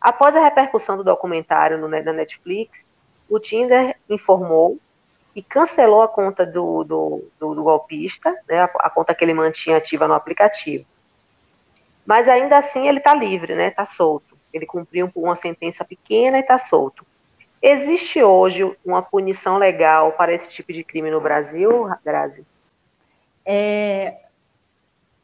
Após 0.00 0.34
a 0.34 0.40
repercussão 0.40 0.96
do 0.96 1.04
documentário 1.04 1.76
no, 1.76 1.86
na 1.86 2.12
Netflix, 2.12 2.86
o 3.28 3.38
Tinder 3.38 3.96
informou 4.08 4.78
e 5.34 5.42
cancelou 5.42 6.02
a 6.02 6.08
conta 6.08 6.46
do, 6.46 6.82
do, 6.82 7.24
do, 7.38 7.54
do 7.54 7.62
golpista, 7.62 8.36
né, 8.48 8.62
a, 8.62 8.64
a, 8.64 8.90
conta 8.90 9.14
que 9.14 9.24
ele 9.24 9.34
mantinha 9.34 9.76
ativa 9.76 10.08
no 10.08 10.14
aplicativo. 10.14 10.84
Mas 12.04 12.28
ainda 12.28 12.56
assim 12.56 12.88
ele 12.88 12.98
está 12.98 13.14
livre, 13.14 13.54
né, 13.54 13.68
está 13.68 13.84
solto. 13.84 14.36
Ele 14.52 14.66
cumpriu 14.66 15.10
uma 15.14 15.36
sentença 15.36 15.84
pequena 15.84 16.38
e 16.38 16.40
está 16.40 16.58
solto. 16.58 17.06
Existe 17.62 18.22
hoje 18.22 18.74
uma 18.84 19.02
punição 19.02 19.58
legal 19.58 20.12
para 20.12 20.32
esse 20.32 20.50
tipo 20.50 20.72
de 20.72 20.82
crime 20.82 21.10
no 21.10 21.20
Brasil, 21.20 21.88
Grazi? 22.02 22.44
É, 23.46 24.18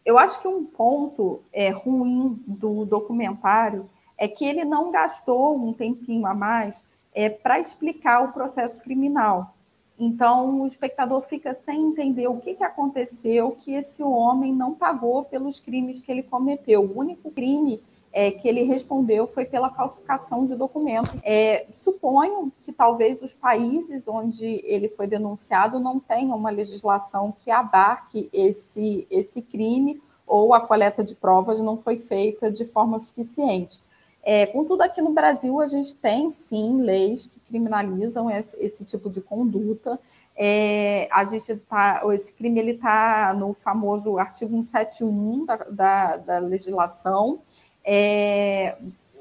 eu 0.04 0.18
acho 0.18 0.40
que 0.40 0.46
um 0.46 0.64
ponto 0.64 1.42
é, 1.52 1.70
ruim 1.70 2.40
do 2.46 2.84
documentário 2.84 3.88
é 4.18 4.26
que 4.26 4.44
ele 4.44 4.64
não 4.64 4.90
gastou 4.90 5.56
um 5.56 5.72
tempinho 5.72 6.26
a 6.26 6.34
mais 6.34 6.84
é, 7.14 7.28
para 7.30 7.58
explicar 7.58 8.22
o 8.24 8.32
processo 8.32 8.80
criminal. 8.82 9.54
Então, 9.98 10.60
o 10.60 10.66
espectador 10.66 11.22
fica 11.22 11.54
sem 11.54 11.86
entender 11.86 12.26
o 12.26 12.36
que, 12.36 12.54
que 12.54 12.62
aconteceu, 12.62 13.52
que 13.52 13.72
esse 13.72 14.02
homem 14.02 14.52
não 14.52 14.74
pagou 14.74 15.24
pelos 15.24 15.58
crimes 15.58 16.00
que 16.00 16.12
ele 16.12 16.22
cometeu. 16.22 16.82
O 16.82 16.98
único 16.98 17.30
crime 17.30 17.82
é, 18.12 18.30
que 18.30 18.46
ele 18.46 18.62
respondeu 18.62 19.26
foi 19.26 19.46
pela 19.46 19.70
falsificação 19.70 20.44
de 20.44 20.54
documentos. 20.54 21.18
É, 21.24 21.66
suponho 21.72 22.52
que 22.60 22.72
talvez 22.72 23.22
os 23.22 23.32
países 23.32 24.06
onde 24.06 24.60
ele 24.66 24.90
foi 24.90 25.06
denunciado 25.06 25.80
não 25.80 25.98
tenham 25.98 26.36
uma 26.36 26.50
legislação 26.50 27.34
que 27.38 27.50
abarque 27.50 28.28
esse, 28.34 29.06
esse 29.10 29.40
crime 29.40 30.02
ou 30.26 30.52
a 30.52 30.60
coleta 30.60 31.02
de 31.02 31.14
provas 31.14 31.60
não 31.60 31.78
foi 31.78 31.96
feita 31.98 32.50
de 32.50 32.66
forma 32.66 32.98
suficiente. 32.98 33.80
É, 34.28 34.44
contudo, 34.46 34.82
aqui 34.82 35.00
no 35.00 35.12
Brasil, 35.12 35.60
a 35.60 35.68
gente 35.68 35.94
tem 35.94 36.28
sim 36.28 36.80
leis 36.80 37.26
que 37.26 37.38
criminalizam 37.38 38.28
esse, 38.28 38.58
esse 38.58 38.84
tipo 38.84 39.08
de 39.08 39.20
conduta. 39.20 40.00
É, 40.36 41.08
a 41.12 41.24
gente 41.24 41.54
tá, 41.58 42.02
esse 42.12 42.32
crime 42.32 42.58
ele 42.58 42.72
está 42.72 43.32
no 43.38 43.54
famoso 43.54 44.18
artigo 44.18 44.50
171 44.50 45.46
da, 45.46 45.56
da, 45.70 46.16
da 46.16 46.38
legislação, 46.40 47.38
é, 47.84 48.76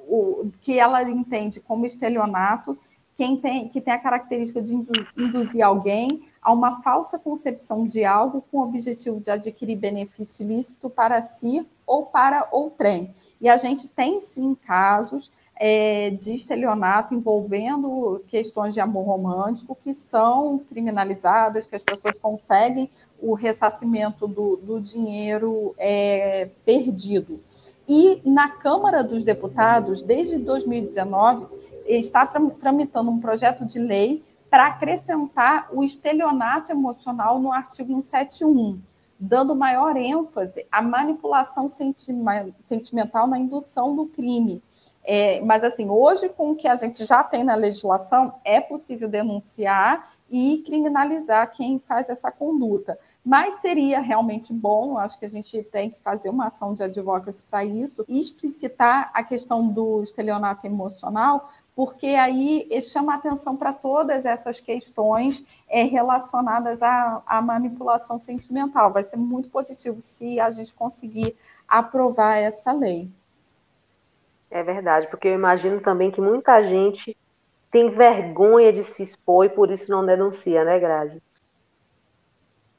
o, 0.08 0.50
que 0.62 0.80
ela 0.80 1.04
entende 1.04 1.60
como 1.60 1.86
estelionato 1.86 2.76
quem 3.16 3.38
tem, 3.38 3.70
que 3.70 3.80
tem 3.80 3.94
a 3.94 4.00
característica 4.00 4.62
de 4.62 4.76
induzir 5.18 5.64
alguém 5.64 6.24
a 6.42 6.52
uma 6.52 6.82
falsa 6.82 7.18
concepção 7.18 7.88
de 7.88 8.04
algo 8.04 8.44
com 8.52 8.58
o 8.58 8.64
objetivo 8.64 9.20
de 9.20 9.32
adquirir 9.32 9.78
benefício 9.78 10.44
ilícito 10.44 10.90
para 10.90 11.22
si 11.22 11.66
ou 11.88 12.06
para 12.06 12.48
outrem. 12.52 13.14
E 13.40 13.48
a 13.48 13.58
gente 13.58 13.88
tem 13.88 14.20
sim 14.20 14.54
casos 14.54 15.32
é, 15.56 16.10
de 16.12 16.34
estelionato 16.34 17.14
envolvendo 17.14 18.22
questões 18.28 18.74
de 18.74 18.82
amor 18.82 19.06
romântico 19.06 19.76
que 19.76 19.94
são 19.94 20.60
criminalizadas, 20.60 21.66
que 21.66 21.76
as 21.76 21.84
pessoas 21.84 22.20
conseguem 22.20 22.90
o 23.20 23.34
ressarcimento 23.34 24.28
do, 24.28 24.58
do 24.58 24.82
dinheiro 24.82 25.74
é, 25.78 26.50
perdido. 26.66 27.40
E 27.88 28.22
na 28.26 28.50
Câmara 28.50 29.04
dos 29.04 29.24
Deputados, 29.24 30.02
desde 30.02 30.40
2019, 30.40 31.48
está 31.86 32.26
tramitando 32.26 33.12
um 33.12 33.20
projeto 33.20 33.64
de 33.64 33.78
lei 33.80 34.24
para 34.50 34.68
acrescentar 34.68 35.70
o 35.72 35.84
estelionato 35.84 36.72
emocional 36.72 37.40
no 37.40 37.52
artigo 37.52 38.02
171, 38.02 38.80
dando 39.20 39.56
maior 39.56 39.96
ênfase 39.96 40.66
à 40.72 40.82
manipulação 40.82 41.68
sentimental 41.70 43.28
na 43.28 43.38
indução 43.38 43.96
do 43.96 44.08
crime. 44.08 44.64
É, 45.08 45.40
mas, 45.42 45.64
assim, 45.64 45.90
hoje, 45.90 46.30
com 46.30 46.52
o 46.52 46.56
que 46.56 46.68
a 46.68 46.76
gente 46.76 47.06
já 47.06 47.24
tem 47.24 47.44
na 47.44 47.54
legislação, 47.54 48.34
é 48.44 48.60
possível 48.60 49.08
denunciar 49.08 50.10
e 50.30 50.64
criminalizar 50.66 51.52
quem 51.52 51.80
faz 51.80 52.10
essa 52.10 52.32
conduta. 52.32 52.98
Mas 53.24 53.56
seria 53.56 54.00
realmente 54.00 54.52
bom, 54.52 54.98
acho 54.98 55.20
que 55.20 55.26
a 55.26 55.30
gente 55.30 55.62
tem 55.64 55.92
que 55.92 56.00
fazer 56.00 56.30
uma 56.30 56.48
ação 56.48 56.74
de 56.74 56.82
advocacy 56.82 57.44
para 57.44 57.64
isso, 57.64 58.04
explicitar 58.08 59.12
a 59.14 59.24
questão 59.24 59.68
do 59.72 60.02
estelionato 60.02 60.66
emocional, 60.66 61.50
porque 61.76 62.08
aí 62.08 62.68
chama 62.82 63.14
atenção 63.14 63.56
para 63.56 63.74
todas 63.74 64.26
essas 64.26 64.60
questões 64.60 65.46
é, 65.70 65.84
relacionadas 65.84 66.82
à, 66.82 67.22
à 67.28 67.42
manipulação 67.42 68.18
sentimental. 68.18 68.92
Vai 68.92 69.04
ser 69.04 69.18
muito 69.18 69.50
positivo 69.50 70.02
se 70.02 70.40
a 70.40 70.50
gente 70.50 70.74
conseguir 70.74 71.36
aprovar 71.68 72.38
essa 72.38 72.72
lei. 72.72 73.12
É 74.56 74.64
verdade, 74.64 75.10
porque 75.10 75.28
eu 75.28 75.34
imagino 75.34 75.82
também 75.82 76.10
que 76.10 76.22
muita 76.22 76.64
gente 76.64 77.14
tem 77.70 77.90
vergonha 77.90 78.72
de 78.72 78.84
se 78.84 79.04
expor 79.04 79.46
e 79.46 79.50
por 79.50 79.70
isso 79.70 79.92
não 79.92 80.06
denuncia, 80.06 80.64
né, 80.64 80.80
Grazi? 80.80 81.22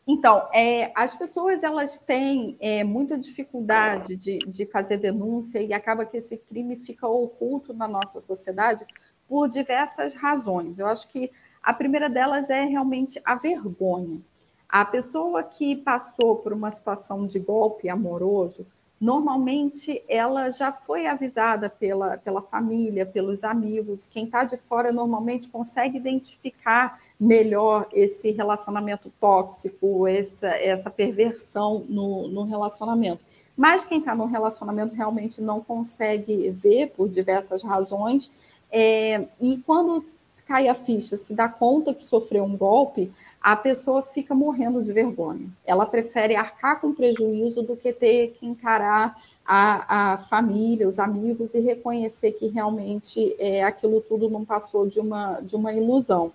Então, 0.09 0.49
é, 0.55 0.91
as 0.97 1.15
pessoas 1.15 1.63
elas 1.63 1.99
têm 1.99 2.57
é, 2.63 2.83
muita 2.83 3.19
dificuldade 3.19 4.17
de, 4.17 4.39
de 4.39 4.65
fazer 4.65 4.97
denúncia 4.97 5.61
e 5.61 5.75
acaba 5.75 6.07
que 6.07 6.17
esse 6.17 6.39
crime 6.39 6.79
fica 6.79 7.07
oculto 7.07 7.75
na 7.75 7.87
nossa 7.87 8.21
sociedade 8.21 8.87
por 9.29 9.47
diversas 9.47 10.15
razões. 10.15 10.79
Eu 10.79 10.87
acho 10.87 11.07
que 11.09 11.31
a 11.63 11.75
primeira 11.75 12.09
delas 12.09 12.49
é 12.49 12.65
realmente 12.65 13.21
a 13.23 13.35
vergonha. 13.35 14.19
A 14.67 14.83
pessoa 14.83 15.43
que 15.43 15.77
passou 15.77 16.37
por 16.37 16.55
uma 16.55 16.71
situação 16.71 17.27
de 17.27 17.39
golpe 17.39 17.91
amoroso 17.91 18.67
normalmente 19.01 20.03
ela 20.09 20.51
já 20.51 20.73
foi 20.73 21.07
avisada 21.07 21.69
pela, 21.69 22.17
pela 22.19 22.41
família, 22.41 23.05
pelos 23.05 23.45
amigos. 23.45 24.07
Quem 24.07 24.25
está 24.25 24.45
de 24.45 24.57
fora 24.57 24.91
normalmente 24.91 25.49
consegue 25.49 25.99
identificar 25.99 26.99
melhor 27.21 27.87
esse 27.93 28.31
relacionamento 28.31 29.13
tóxico, 29.21 30.07
essa, 30.07 30.49
essa 30.49 30.91
perversão 30.91 31.85
no, 31.89 32.29
no 32.29 32.45
relacionamento. 32.45 33.25
Mas 33.57 33.85
quem 33.85 33.99
está 33.99 34.15
no 34.15 34.27
relacionamento 34.27 34.95
realmente 34.95 35.41
não 35.41 35.61
consegue 35.61 36.51
ver 36.51 36.91
por 36.91 37.09
diversas 37.09 37.63
razões. 37.63 38.61
É, 38.71 39.29
e 39.41 39.59
quando 39.59 40.03
cai 40.47 40.69
a 40.69 40.75
ficha, 40.75 41.17
se 41.17 41.35
dá 41.35 41.49
conta 41.49 41.93
que 41.93 42.03
sofreu 42.03 42.45
um 42.45 42.57
golpe, 42.57 43.13
a 43.43 43.57
pessoa 43.57 44.03
fica 44.03 44.35
morrendo 44.35 44.83
de 44.83 44.93
vergonha. 44.93 45.51
Ela 45.65 45.85
prefere 45.85 46.37
arcar 46.37 46.81
com 46.81 46.95
prejuízo 46.95 47.63
do 47.63 47.77
que 47.77 47.93
ter 47.93 48.37
que 48.39 48.47
encarar 48.47 49.21
a, 49.45 50.13
a 50.13 50.19
família, 50.19 50.89
os 50.89 51.01
amigos 51.01 51.55
e 51.55 51.61
reconhecer 51.61 52.33
que 52.33 52.47
realmente 52.49 53.35
é, 53.39 53.65
aquilo 53.65 54.01
tudo 54.01 54.31
não 54.31 54.45
passou 54.45 54.87
de 54.87 55.01
uma, 55.01 55.41
de 55.41 55.57
uma 55.57 55.73
ilusão. 55.73 56.33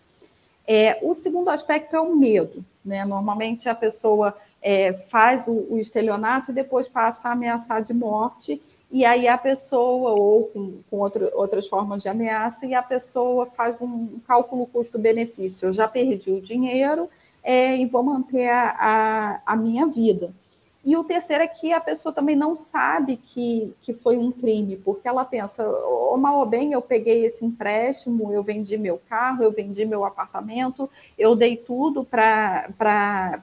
É, 0.68 1.00
o 1.02 1.14
segundo 1.14 1.50
aspecto 1.50 1.96
é 1.96 2.00
o 2.00 2.16
medo. 2.16 2.64
Né? 2.84 3.06
Normalmente 3.06 3.70
a 3.70 3.76
pessoa 3.76 4.36
é, 4.62 4.94
faz 4.94 5.48
o, 5.48 5.68
o, 5.72 5.78
estelionato 5.78 6.52
e 6.52 6.54
depois 6.54 6.88
passa 6.88 7.28
a 7.28 7.32
ameaçar 7.32 7.82
de 7.82 7.94
morte, 7.94 8.62
e 8.92 9.04
aí 9.04 9.28
a 9.28 9.38
pessoa, 9.38 10.12
ou 10.12 10.46
com, 10.46 10.84
com 10.90 11.00
outro, 11.00 11.30
outras 11.34 11.68
formas 11.68 12.04
de 12.04 12.10
ameaça, 12.10 12.66
e 12.66 12.76
a 12.76 12.84
pessoa 12.84 13.48
faz 13.48 13.82
um 13.82 14.20
cálculo 14.20 14.68
custo-benefício. 14.68 15.68
Eu 15.68 15.72
já 15.72 15.88
perdi 15.88 16.32
o 16.32 16.42
dinheiro 16.42 17.10
é, 17.44 17.76
e 17.78 17.88
vou 17.88 18.04
manter 18.04 18.50
a, 18.50 18.76
a, 18.80 19.42
a 19.54 19.56
minha 19.56 19.88
vida. 19.88 20.32
E 20.84 20.98
o 20.98 21.04
terceiro 21.04 21.44
é 21.44 21.48
que 21.48 21.72
a 21.72 21.80
pessoa 21.80 22.14
também 22.14 22.36
não 22.36 22.58
sabe 22.58 23.16
que, 23.18 23.76
que 23.82 23.94
foi 23.94 24.18
um 24.18 24.32
crime, 24.32 24.78
porque 24.78 25.08
ela 25.08 25.24
pensa, 25.24 25.68
ou 25.68 26.18
mal 26.18 26.40
ou 26.40 26.46
bem, 26.46 26.74
eu 26.74 26.82
peguei 26.82 27.24
esse 27.24 27.46
empréstimo, 27.46 28.34
eu 28.34 28.42
vendi 28.44 28.78
meu 28.80 29.00
carro, 29.08 29.44
eu 29.44 29.52
vendi 29.52 29.86
meu 29.86 30.04
apartamento, 30.04 30.90
eu 31.18 31.36
dei 31.36 31.56
tudo 31.56 32.04
para 32.04 32.66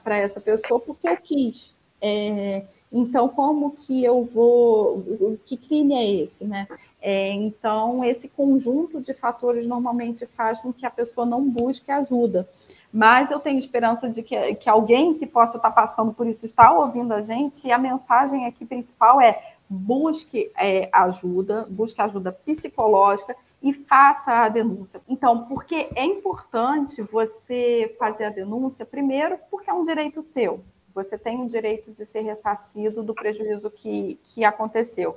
essa 0.07 0.41
pessoa 0.41 0.81
porque 0.81 1.07
eu 1.07 1.15
quis. 1.15 1.73
É, 2.01 2.65
então, 2.91 3.27
como 3.27 3.71
que 3.71 4.03
eu 4.03 4.23
vou. 4.23 5.03
Que 5.45 5.57
crime 5.57 5.93
é 5.95 6.23
esse, 6.23 6.45
né? 6.45 6.67
É, 7.01 7.31
então, 7.31 8.03
esse 8.03 8.29
conjunto 8.29 9.01
de 9.01 9.13
fatores 9.13 9.65
normalmente 9.65 10.25
faz 10.25 10.61
com 10.61 10.71
que 10.71 10.85
a 10.85 10.89
pessoa 10.89 11.25
não 11.25 11.49
busque 11.49 11.91
ajuda. 11.91 12.47
Mas 12.91 13.29
eu 13.31 13.39
tenho 13.39 13.59
esperança 13.59 14.09
de 14.09 14.23
que, 14.23 14.55
que 14.55 14.69
alguém 14.69 15.13
que 15.13 15.27
possa 15.27 15.57
estar 15.57 15.71
passando 15.71 16.13
por 16.13 16.25
isso 16.25 16.45
está 16.45 16.71
ouvindo 16.71 17.13
a 17.13 17.21
gente, 17.21 17.67
e 17.67 17.71
a 17.71 17.77
mensagem 17.77 18.45
aqui 18.45 18.65
principal 18.65 19.21
é 19.21 19.55
busque 19.69 20.51
é, 20.57 20.89
ajuda, 20.91 21.67
busque 21.69 22.01
ajuda 22.01 22.31
psicológica 22.31 23.35
e 23.61 23.71
faça 23.71 24.31
a 24.31 24.49
denúncia. 24.49 24.99
Então, 25.07 25.45
porque 25.45 25.89
é 25.95 26.03
importante 26.03 27.03
você 27.03 27.95
fazer 27.99 28.25
a 28.25 28.29
denúncia, 28.29 28.85
primeiro, 28.85 29.37
porque 29.51 29.69
é 29.69 29.73
um 29.73 29.83
direito 29.83 30.23
seu. 30.23 30.63
Você 31.03 31.17
tem 31.17 31.41
o 31.41 31.47
direito 31.47 31.91
de 31.91 32.05
ser 32.05 32.21
ressarcido 32.21 33.03
do 33.03 33.13
prejuízo 33.13 33.71
que, 33.71 34.19
que 34.23 34.43
aconteceu. 34.43 35.15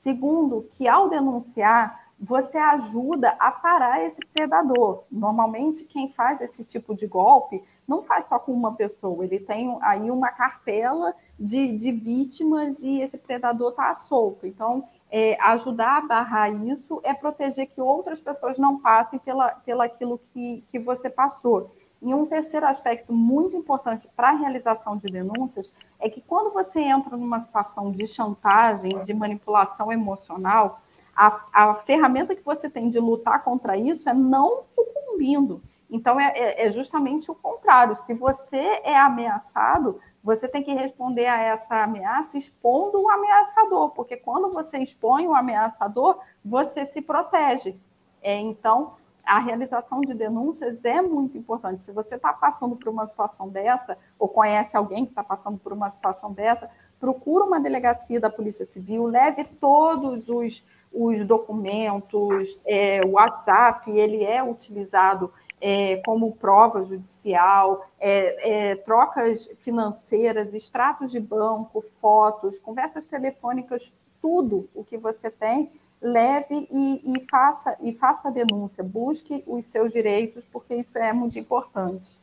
Segundo, 0.00 0.66
que 0.70 0.86
ao 0.86 1.08
denunciar, 1.08 2.06
você 2.18 2.56
ajuda 2.56 3.36
a 3.38 3.52
parar 3.52 4.02
esse 4.02 4.20
predador. 4.32 5.04
Normalmente, 5.10 5.84
quem 5.84 6.08
faz 6.08 6.40
esse 6.40 6.64
tipo 6.64 6.94
de 6.94 7.06
golpe 7.06 7.62
não 7.86 8.02
faz 8.02 8.24
só 8.26 8.38
com 8.38 8.52
uma 8.52 8.74
pessoa, 8.74 9.24
ele 9.24 9.38
tem 9.38 9.78
aí 9.82 10.10
uma 10.10 10.30
cartela 10.30 11.14
de, 11.38 11.74
de 11.74 11.92
vítimas 11.92 12.82
e 12.82 13.00
esse 13.00 13.18
predador 13.18 13.70
está 13.70 13.92
solto. 13.94 14.46
Então, 14.46 14.84
é, 15.10 15.36
ajudar 15.42 15.98
a 15.98 16.06
barrar 16.06 16.50
isso 16.66 17.00
é 17.04 17.12
proteger 17.12 17.66
que 17.66 17.80
outras 17.80 18.20
pessoas 18.20 18.58
não 18.58 18.80
passem 18.80 19.18
pela, 19.18 19.50
pela 19.56 19.84
aquilo 19.84 20.18
que, 20.32 20.64
que 20.68 20.78
você 20.78 21.10
passou. 21.10 21.70
E 22.00 22.14
um 22.14 22.26
terceiro 22.26 22.66
aspecto 22.66 23.12
muito 23.12 23.56
importante 23.56 24.06
para 24.14 24.30
a 24.30 24.36
realização 24.36 24.96
de 24.96 25.08
denúncias 25.08 25.70
é 25.98 26.10
que 26.10 26.20
quando 26.20 26.52
você 26.52 26.80
entra 26.80 27.16
numa 27.16 27.38
situação 27.38 27.90
de 27.90 28.06
chantagem, 28.06 29.00
de 29.00 29.14
manipulação 29.14 29.90
emocional, 29.90 30.80
a, 31.14 31.40
a 31.52 31.74
ferramenta 31.74 32.36
que 32.36 32.44
você 32.44 32.68
tem 32.68 32.88
de 32.90 32.98
lutar 32.98 33.42
contra 33.42 33.76
isso 33.76 34.08
é 34.08 34.14
não 34.14 34.62
sucumbindo. 34.74 35.62
Então, 35.88 36.18
é, 36.18 36.32
é, 36.36 36.66
é, 36.66 36.70
justamente 36.70 37.30
o 37.30 37.34
contrário. 37.34 37.94
Se 37.94 38.12
você 38.12 38.80
é 38.84 38.98
ameaçado, 38.98 39.98
você 40.22 40.48
tem 40.48 40.62
que 40.62 40.74
responder 40.74 41.26
a 41.26 41.40
essa 41.40 41.84
ameaça 41.84 42.36
expondo 42.36 43.00
o 43.00 43.08
ameaçador, 43.08 43.90
porque 43.90 44.16
quando 44.16 44.52
você 44.52 44.78
expõe 44.78 45.26
o 45.28 45.34
ameaçador, 45.34 46.18
você 46.44 46.84
se 46.84 47.00
protege. 47.00 47.78
É, 48.20 48.34
então, 48.40 48.92
a 49.26 49.40
realização 49.40 50.00
de 50.00 50.14
denúncias 50.14 50.84
é 50.84 51.02
muito 51.02 51.36
importante. 51.36 51.82
Se 51.82 51.92
você 51.92 52.14
está 52.14 52.32
passando 52.32 52.76
por 52.76 52.88
uma 52.88 53.04
situação 53.04 53.48
dessa, 53.48 53.98
ou 54.18 54.28
conhece 54.28 54.76
alguém 54.76 55.04
que 55.04 55.10
está 55.10 55.24
passando 55.24 55.58
por 55.58 55.72
uma 55.72 55.90
situação 55.90 56.32
dessa, 56.32 56.70
procura 57.00 57.44
uma 57.44 57.60
delegacia 57.60 58.20
da 58.20 58.30
Polícia 58.30 58.64
Civil, 58.64 59.04
leve 59.06 59.42
todos 59.44 60.28
os, 60.28 60.64
os 60.92 61.26
documentos, 61.26 62.60
é, 62.64 63.04
o 63.04 63.12
WhatsApp, 63.12 63.90
ele 63.90 64.24
é 64.24 64.42
utilizado 64.42 65.32
é, 65.60 65.96
como 66.04 66.36
prova 66.36 66.84
judicial, 66.84 67.88
é, 67.98 68.70
é, 68.70 68.76
trocas 68.76 69.48
financeiras, 69.58 70.54
extratos 70.54 71.10
de 71.10 71.18
banco, 71.18 71.80
fotos, 72.00 72.60
conversas 72.60 73.06
telefônicas, 73.06 73.92
tudo 74.20 74.68
o 74.74 74.84
que 74.84 74.96
você 74.96 75.30
tem 75.30 75.72
leve 76.06 76.68
e, 76.70 77.02
e, 77.16 77.20
faça 77.28 77.76
e 77.80 77.92
faça 77.92 78.28
a 78.28 78.30
denúncia, 78.30 78.84
busque 78.84 79.42
os 79.46 79.66
seus 79.66 79.92
direitos, 79.92 80.46
porque 80.46 80.74
isso 80.74 80.96
é 80.96 81.12
muito 81.12 81.36
importante. 81.36 82.16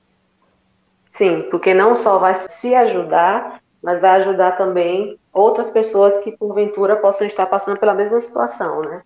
Sim, 1.12 1.43
porque 1.52 1.74
não 1.74 1.93
só 1.93 2.17
vai 2.17 2.34
se 2.34 2.74
ajudar, 2.74 3.62
mas 3.82 4.00
vai 4.00 4.12
ajudar 4.12 4.54
também 4.54 5.19
outras 5.34 5.69
pessoas 5.69 6.17
que 6.19 6.32
porventura 6.32 6.96
possam 6.96 7.28
estar 7.28 7.46
passando 7.46 7.78
pela 7.78 7.93
mesma 7.93 8.19
situação, 8.22 8.82
né? 8.82 9.04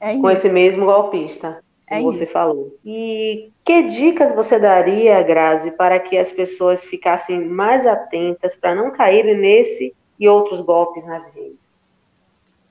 É 0.00 0.14
Com 0.16 0.30
esse 0.30 0.48
mesmo 0.48 0.84
golpista, 0.84 1.62
é 1.86 1.96
como 1.96 2.12
você 2.12 2.24
isso. 2.24 2.32
falou. 2.32 2.76
E 2.84 3.50
que 3.64 3.84
dicas 3.84 4.34
você 4.34 4.58
daria, 4.58 5.22
Grazi, 5.22 5.70
para 5.70 5.98
que 6.00 6.18
as 6.18 6.32
pessoas 6.32 6.84
ficassem 6.84 7.44
mais 7.48 7.86
atentas 7.86 8.54
para 8.54 8.74
não 8.74 8.90
caírem 8.90 9.36
nesse 9.36 9.94
e 10.18 10.28
outros 10.28 10.60
golpes 10.60 11.06
nas 11.06 11.26
redes? 11.28 11.67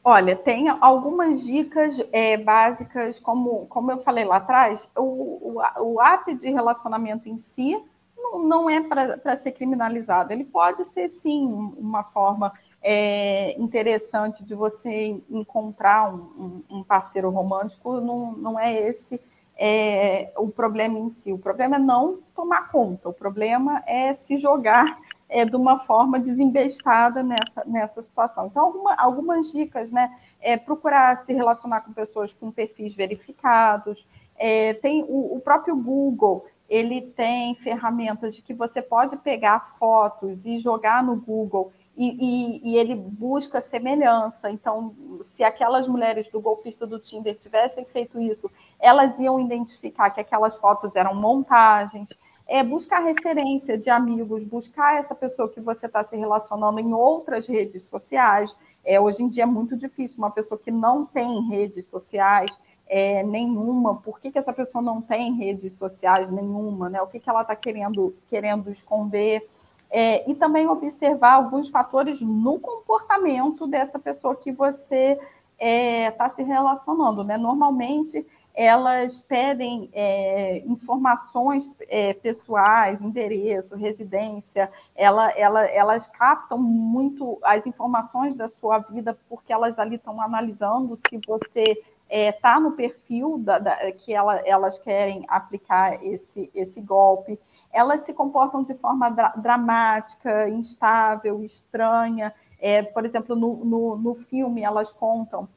Olha, 0.10 0.38
tem 0.38 0.70
algumas 0.70 1.44
dicas 1.44 2.02
é, 2.14 2.38
básicas, 2.38 3.20
como, 3.20 3.68
como 3.68 3.92
eu 3.92 3.98
falei 3.98 4.24
lá 4.24 4.38
atrás, 4.38 4.90
o, 4.96 5.02
o, 5.02 5.62
o 5.82 6.02
app 6.02 6.34
de 6.34 6.50
relacionamento 6.50 7.28
em 7.28 7.38
si 7.38 7.78
não, 8.16 8.48
não 8.48 8.70
é 8.70 8.80
para 8.80 9.36
ser 9.36 9.52
criminalizado. 9.52 10.32
Ele 10.32 10.46
pode 10.46 10.86
ser, 10.86 11.10
sim, 11.10 11.46
uma 11.78 12.06
forma 12.06 12.54
é, 12.82 13.60
interessante 13.60 14.46
de 14.46 14.56
você 14.56 15.22
encontrar 15.30 16.16
um, 16.16 16.64
um, 16.70 16.84
parceiro 16.86 17.30
romântico, 17.30 18.00
não, 18.00 18.32
não 18.32 18.58
é 18.58 18.74
esse 18.88 19.20
é, 19.58 20.32
o 20.38 20.48
problema 20.50 21.00
em 21.00 21.10
si. 21.10 21.34
O 21.34 21.38
problema 21.38 21.78
é 21.78 21.80
não 21.80 22.20
tomar 22.36 22.70
conta, 22.70 23.10
o 23.10 23.14
problema 23.14 23.84
é 23.88 24.14
se 24.14 24.38
jogar 24.38 25.00
é, 25.28 25.44
de 25.44 25.56
uma 25.56 25.80
forma 25.80 26.20
desembestada 26.20 27.24
nessa, 27.24 27.66
nessa 27.66 28.02
situação. 28.02 28.46
Então, 28.46 28.66
alguma, 28.66 28.96
algumas 28.96 29.52
dicas, 29.52 29.92
né? 29.92 30.12
É 30.40 30.56
procurar 30.56 31.18
se 31.18 31.34
relacionar 31.34 31.82
com 31.82 31.92
pessoas 31.92 32.34
com 32.34 32.52
perfis 32.52 32.96
verificados. 32.96 34.08
É, 34.40 34.74
tem 34.76 35.04
o, 35.08 35.36
o 35.36 35.40
próprio 35.40 35.76
Google, 35.76 36.46
ele 36.70 37.02
tem 37.02 37.56
ferramentas 37.56 38.36
de 38.36 38.42
que 38.42 38.54
você 38.54 38.82
pode 38.82 39.18
pegar 39.18 39.66
fotos 39.80 40.46
e 40.46 40.58
jogar 40.58 41.04
no 41.04 41.16
Google 41.16 41.72
e, 41.98 42.10
e, 42.20 42.72
e, 42.72 42.78
ele 42.78 42.96
busca 42.96 43.60
semelhança. 43.60 44.52
Então, 44.52 44.96
se 45.22 45.44
aquelas 45.44 45.88
mulheres 45.88 46.30
do 46.30 46.40
golpista 46.40 46.86
do 46.86 47.00
Tinder 47.00 47.36
tivessem 47.36 47.84
feito 47.86 48.22
isso, 48.22 48.50
elas 48.80 49.20
iam 49.20 49.40
identificar 49.40 50.12
que 50.12 50.22
aquelas 50.22 50.60
fotos 50.60 50.96
eram 50.96 51.16
montagens 51.16 52.08
é 52.48 52.64
buscar 52.64 53.00
referência 53.00 53.78
de 53.78 53.90
amigos, 53.90 54.44
buscar 54.44 54.98
essa 54.98 55.14
pessoa 55.14 55.50
que 55.50 55.60
você 55.60 55.86
está 55.86 56.02
se 56.04 56.16
relacionando 56.16 56.80
em 56.80 56.94
outras 56.94 57.46
redes 57.46 57.84
sociais. 57.84 58.56
É, 58.86 59.00
hoje 59.00 59.22
em 59.22 59.28
dia 59.28 59.44
é 59.44 59.46
muito 59.46 59.76
difícil 59.76 60.20
uma 60.20 60.32
pessoa 60.32 60.58
que 60.58 60.72
não 60.72 61.06
tem 61.06 61.42
redes 61.50 61.86
sociais 61.88 62.58
é, 62.88 63.22
nenhuma. 63.24 63.98
Por 63.98 64.20
que, 64.20 64.32
que 64.32 64.40
essa 64.40 64.54
pessoa 64.54 64.82
não 64.82 65.02
tem 65.02 65.34
redes 65.34 65.74
sociais 65.74 66.32
nenhuma? 66.32 66.90
Né? 66.90 67.02
O 67.02 67.08
que, 67.08 67.20
que 67.20 67.30
ela 67.30 67.42
está 67.42 67.56
querendo, 67.56 68.16
querendo 68.30 68.72
esconder? 68.72 69.46
É, 69.90 70.30
e 70.30 70.36
também 70.36 70.68
observar 70.68 71.34
alguns 71.34 71.70
fatores 71.70 72.22
no 72.22 72.60
comportamento 72.60 73.66
dessa 73.66 73.98
pessoa 73.98 74.36
que 74.36 74.52
você 74.52 75.14
está 75.14 75.66
é, 75.66 76.12
tá 76.12 76.30
se 76.30 76.44
relacionando. 76.44 77.24
Né? 77.24 77.38
Normalmente, 77.38 78.26
elas 78.58 79.22
pedem 79.22 79.88
é, 79.94 80.64
informações 80.66 81.70
é, 81.88 82.12
pessoais, 82.14 83.04
endereço, 83.04 83.76
residência, 83.76 84.72
ela, 84.96 85.30
ela, 85.38 85.64
elas 85.66 86.08
captam 86.08 86.58
muito 86.58 87.38
as 87.44 87.68
informações 87.68 88.34
da 88.34 88.48
sua 88.48 88.80
vida, 88.80 89.16
porque 89.30 89.54
elas 89.54 89.78
ali 89.78 89.98
estão 89.98 90.20
analisando 90.20 90.98
se 91.08 91.20
você 91.28 91.80
está 92.10 92.56
é, 92.56 92.60
no 92.60 92.72
perfil 92.72 93.38
da, 93.38 93.60
da, 93.60 93.92
que 93.92 94.12
ela, 94.12 94.38
elas 94.38 94.80
querem 94.80 95.24
aplicar 95.28 96.04
esse, 96.04 96.50
esse 96.56 96.82
golpe. 96.82 97.40
Elas 97.78 98.02
se 98.02 98.14
comportam 98.14 98.64
de 98.64 98.74
forma 98.74 99.10
dra 99.10 99.30
dramática, 99.36 100.50
instável, 100.50 101.44
estranha. 101.44 102.34
É, 102.60 102.82
por 102.82 103.06
exemplo, 103.06 103.36
no, 103.36 103.64
no, 103.64 103.96
no 103.98 104.16
filme, 104.16 104.64
elas 104.64 104.92
contam 104.92 105.48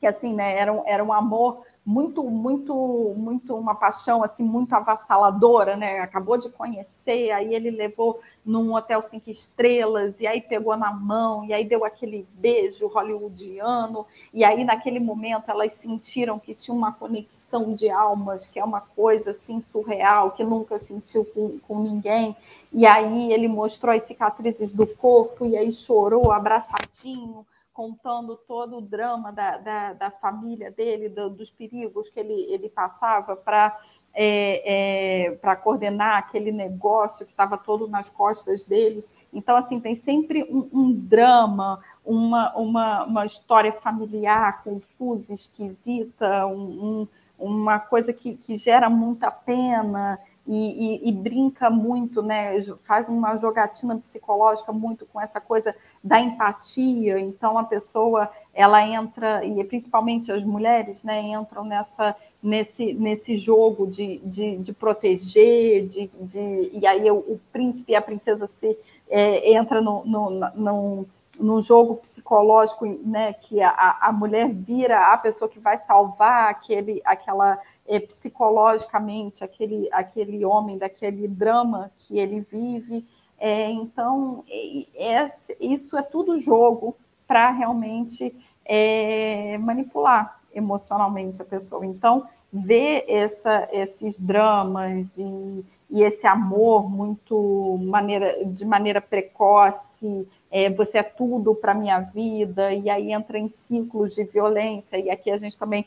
que 0.00 0.06
assim, 0.06 0.34
né, 0.34 0.58
era 0.58 0.72
um, 0.72 0.82
era 0.86 1.02
um 1.02 1.12
amor 1.12 1.62
muito, 1.86 2.24
muito, 2.24 2.74
muito 3.16 3.54
uma 3.54 3.72
paixão 3.72 4.24
assim 4.24 4.42
muito 4.42 4.72
avassaladora, 4.74 5.76
né? 5.76 6.00
Acabou 6.00 6.36
de 6.36 6.50
conhecer, 6.50 7.30
aí 7.30 7.54
ele 7.54 7.70
levou 7.70 8.18
num 8.44 8.74
hotel 8.74 9.00
cinco 9.00 9.30
estrelas 9.30 10.20
e 10.20 10.26
aí 10.26 10.40
pegou 10.40 10.76
na 10.76 10.92
mão 10.92 11.44
e 11.44 11.54
aí 11.54 11.64
deu 11.64 11.84
aquele 11.84 12.26
beijo 12.34 12.88
hollywoodiano 12.88 14.04
e 14.34 14.44
aí 14.44 14.64
naquele 14.64 14.98
momento 14.98 15.48
elas 15.48 15.74
sentiram 15.74 16.40
que 16.40 16.56
tinha 16.56 16.76
uma 16.76 16.90
conexão 16.90 17.72
de 17.72 17.88
almas, 17.88 18.48
que 18.48 18.58
é 18.58 18.64
uma 18.64 18.80
coisa 18.80 19.30
assim 19.30 19.60
surreal 19.60 20.32
que 20.32 20.42
nunca 20.42 20.80
sentiu 20.80 21.24
com, 21.24 21.60
com 21.60 21.82
ninguém. 21.82 22.34
E 22.72 22.84
aí 22.84 23.32
ele 23.32 23.46
mostrou 23.46 23.94
as 23.94 24.02
cicatrizes 24.02 24.72
do 24.72 24.88
corpo 24.88 25.46
e 25.46 25.56
aí 25.56 25.70
chorou 25.70 26.32
abraçadinho 26.32 27.46
contando 27.76 28.36
todo 28.48 28.78
o 28.78 28.80
drama 28.80 29.30
da, 29.30 29.58
da, 29.58 29.92
da 29.92 30.10
família 30.10 30.70
dele, 30.70 31.10
do, 31.10 31.28
dos 31.28 31.50
perigos 31.50 32.08
que 32.08 32.18
ele, 32.18 32.32
ele 32.50 32.70
passava 32.70 33.36
para 33.36 33.76
é, 34.14 35.26
é, 35.26 35.30
para 35.32 35.54
coordenar 35.54 36.16
aquele 36.16 36.50
negócio 36.50 37.26
que 37.26 37.32
estava 37.32 37.58
todo 37.58 37.86
nas 37.86 38.08
costas 38.08 38.64
dele. 38.64 39.04
Então, 39.30 39.54
assim, 39.54 39.78
tem 39.78 39.94
sempre 39.94 40.42
um, 40.44 40.70
um 40.72 40.92
drama, 40.92 41.78
uma, 42.02 42.56
uma, 42.56 43.04
uma 43.04 43.26
história 43.26 43.72
familiar 43.74 44.64
confusa, 44.64 45.34
esquisita, 45.34 46.46
um, 46.46 46.54
um, 46.58 47.08
uma 47.38 47.78
coisa 47.78 48.10
que, 48.10 48.36
que 48.36 48.56
gera 48.56 48.88
muita 48.88 49.30
pena 49.30 50.18
e, 50.46 51.06
e, 51.06 51.08
e, 51.08 51.12
brinca 51.12 51.68
muito, 51.68 52.22
né? 52.22 52.62
Faz 52.86 53.08
uma 53.08 53.36
jogatina 53.36 53.96
psicológica 53.98 54.72
muito 54.72 55.04
com 55.06 55.20
essa 55.20 55.40
coisa 55.40 55.74
da 56.02 56.20
empatia. 56.20 57.18
Então 57.18 57.58
a 57.58 57.64
pessoa 57.64 58.30
ela 58.54 58.86
entra 58.86 59.44
e 59.44 59.62
principalmente 59.64 60.30
as 60.30 60.44
mulheres, 60.44 61.02
né? 61.02 61.20
Entram 61.20 61.64
nessa 61.64 62.14
nesse, 62.42 62.94
nesse 62.94 63.36
jogo 63.36 63.88
de, 63.88 64.18
de, 64.18 64.58
de 64.58 64.72
proteger, 64.72 65.88
de, 65.88 66.10
de, 66.20 66.70
e 66.72 66.86
aí 66.86 67.10
o, 67.10 67.16
o 67.16 67.40
príncipe 67.52 67.92
e 67.92 67.96
a 67.96 68.00
princesa 68.00 68.46
se 68.46 68.78
é, 69.10 69.52
entra 69.52 69.80
no, 69.82 70.04
no, 70.04 70.30
no 70.54 71.06
num 71.38 71.60
jogo 71.60 71.96
psicológico, 71.96 72.86
né, 72.86 73.32
que 73.32 73.60
a, 73.62 73.98
a 74.00 74.12
mulher 74.12 74.52
vira 74.52 75.12
a 75.12 75.18
pessoa 75.18 75.48
que 75.48 75.58
vai 75.58 75.78
salvar 75.78 76.50
aquele, 76.50 77.00
aquela 77.04 77.60
é, 77.86 78.00
psicologicamente 78.00 79.44
aquele, 79.44 79.88
aquele 79.92 80.44
homem 80.44 80.78
daquele 80.78 81.28
drama 81.28 81.90
que 81.98 82.18
ele 82.18 82.40
vive. 82.40 83.06
É, 83.38 83.70
então, 83.70 84.44
é, 84.48 85.26
isso 85.60 85.96
é 85.96 86.02
tudo 86.02 86.38
jogo 86.38 86.96
para 87.26 87.50
realmente 87.50 88.34
é, 88.64 89.58
manipular 89.58 90.40
emocionalmente 90.54 91.42
a 91.42 91.44
pessoa. 91.44 91.84
Então, 91.84 92.24
ver 92.52 93.04
essa, 93.08 93.68
esses 93.70 94.18
dramas 94.18 95.18
e 95.18 95.64
e 95.88 96.02
esse 96.02 96.26
amor 96.26 96.90
muito 96.90 97.78
maneira, 97.82 98.44
de 98.44 98.64
maneira 98.64 99.00
precoce, 99.00 100.26
é, 100.50 100.68
você 100.68 100.98
é 100.98 101.02
tudo 101.02 101.54
para 101.54 101.74
minha 101.74 102.00
vida, 102.00 102.72
e 102.72 102.90
aí 102.90 103.12
entra 103.12 103.38
em 103.38 103.48
ciclos 103.48 104.14
de 104.14 104.24
violência, 104.24 104.98
e 104.98 105.08
aqui 105.08 105.30
a 105.30 105.36
gente 105.36 105.56
também 105.56 105.86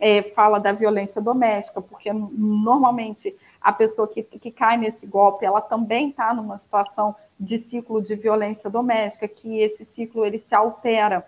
é, 0.00 0.22
fala 0.22 0.58
da 0.58 0.72
violência 0.72 1.20
doméstica, 1.20 1.82
porque 1.82 2.12
normalmente 2.12 3.34
a 3.60 3.72
pessoa 3.72 4.06
que, 4.06 4.22
que 4.22 4.50
cai 4.50 4.76
nesse 4.76 5.06
golpe, 5.06 5.44
ela 5.44 5.60
também 5.60 6.10
está 6.10 6.32
numa 6.32 6.56
situação 6.56 7.14
de 7.38 7.58
ciclo 7.58 8.00
de 8.00 8.14
violência 8.14 8.70
doméstica, 8.70 9.26
que 9.26 9.58
esse 9.60 9.84
ciclo 9.84 10.24
ele 10.24 10.38
se 10.38 10.54
altera 10.54 11.26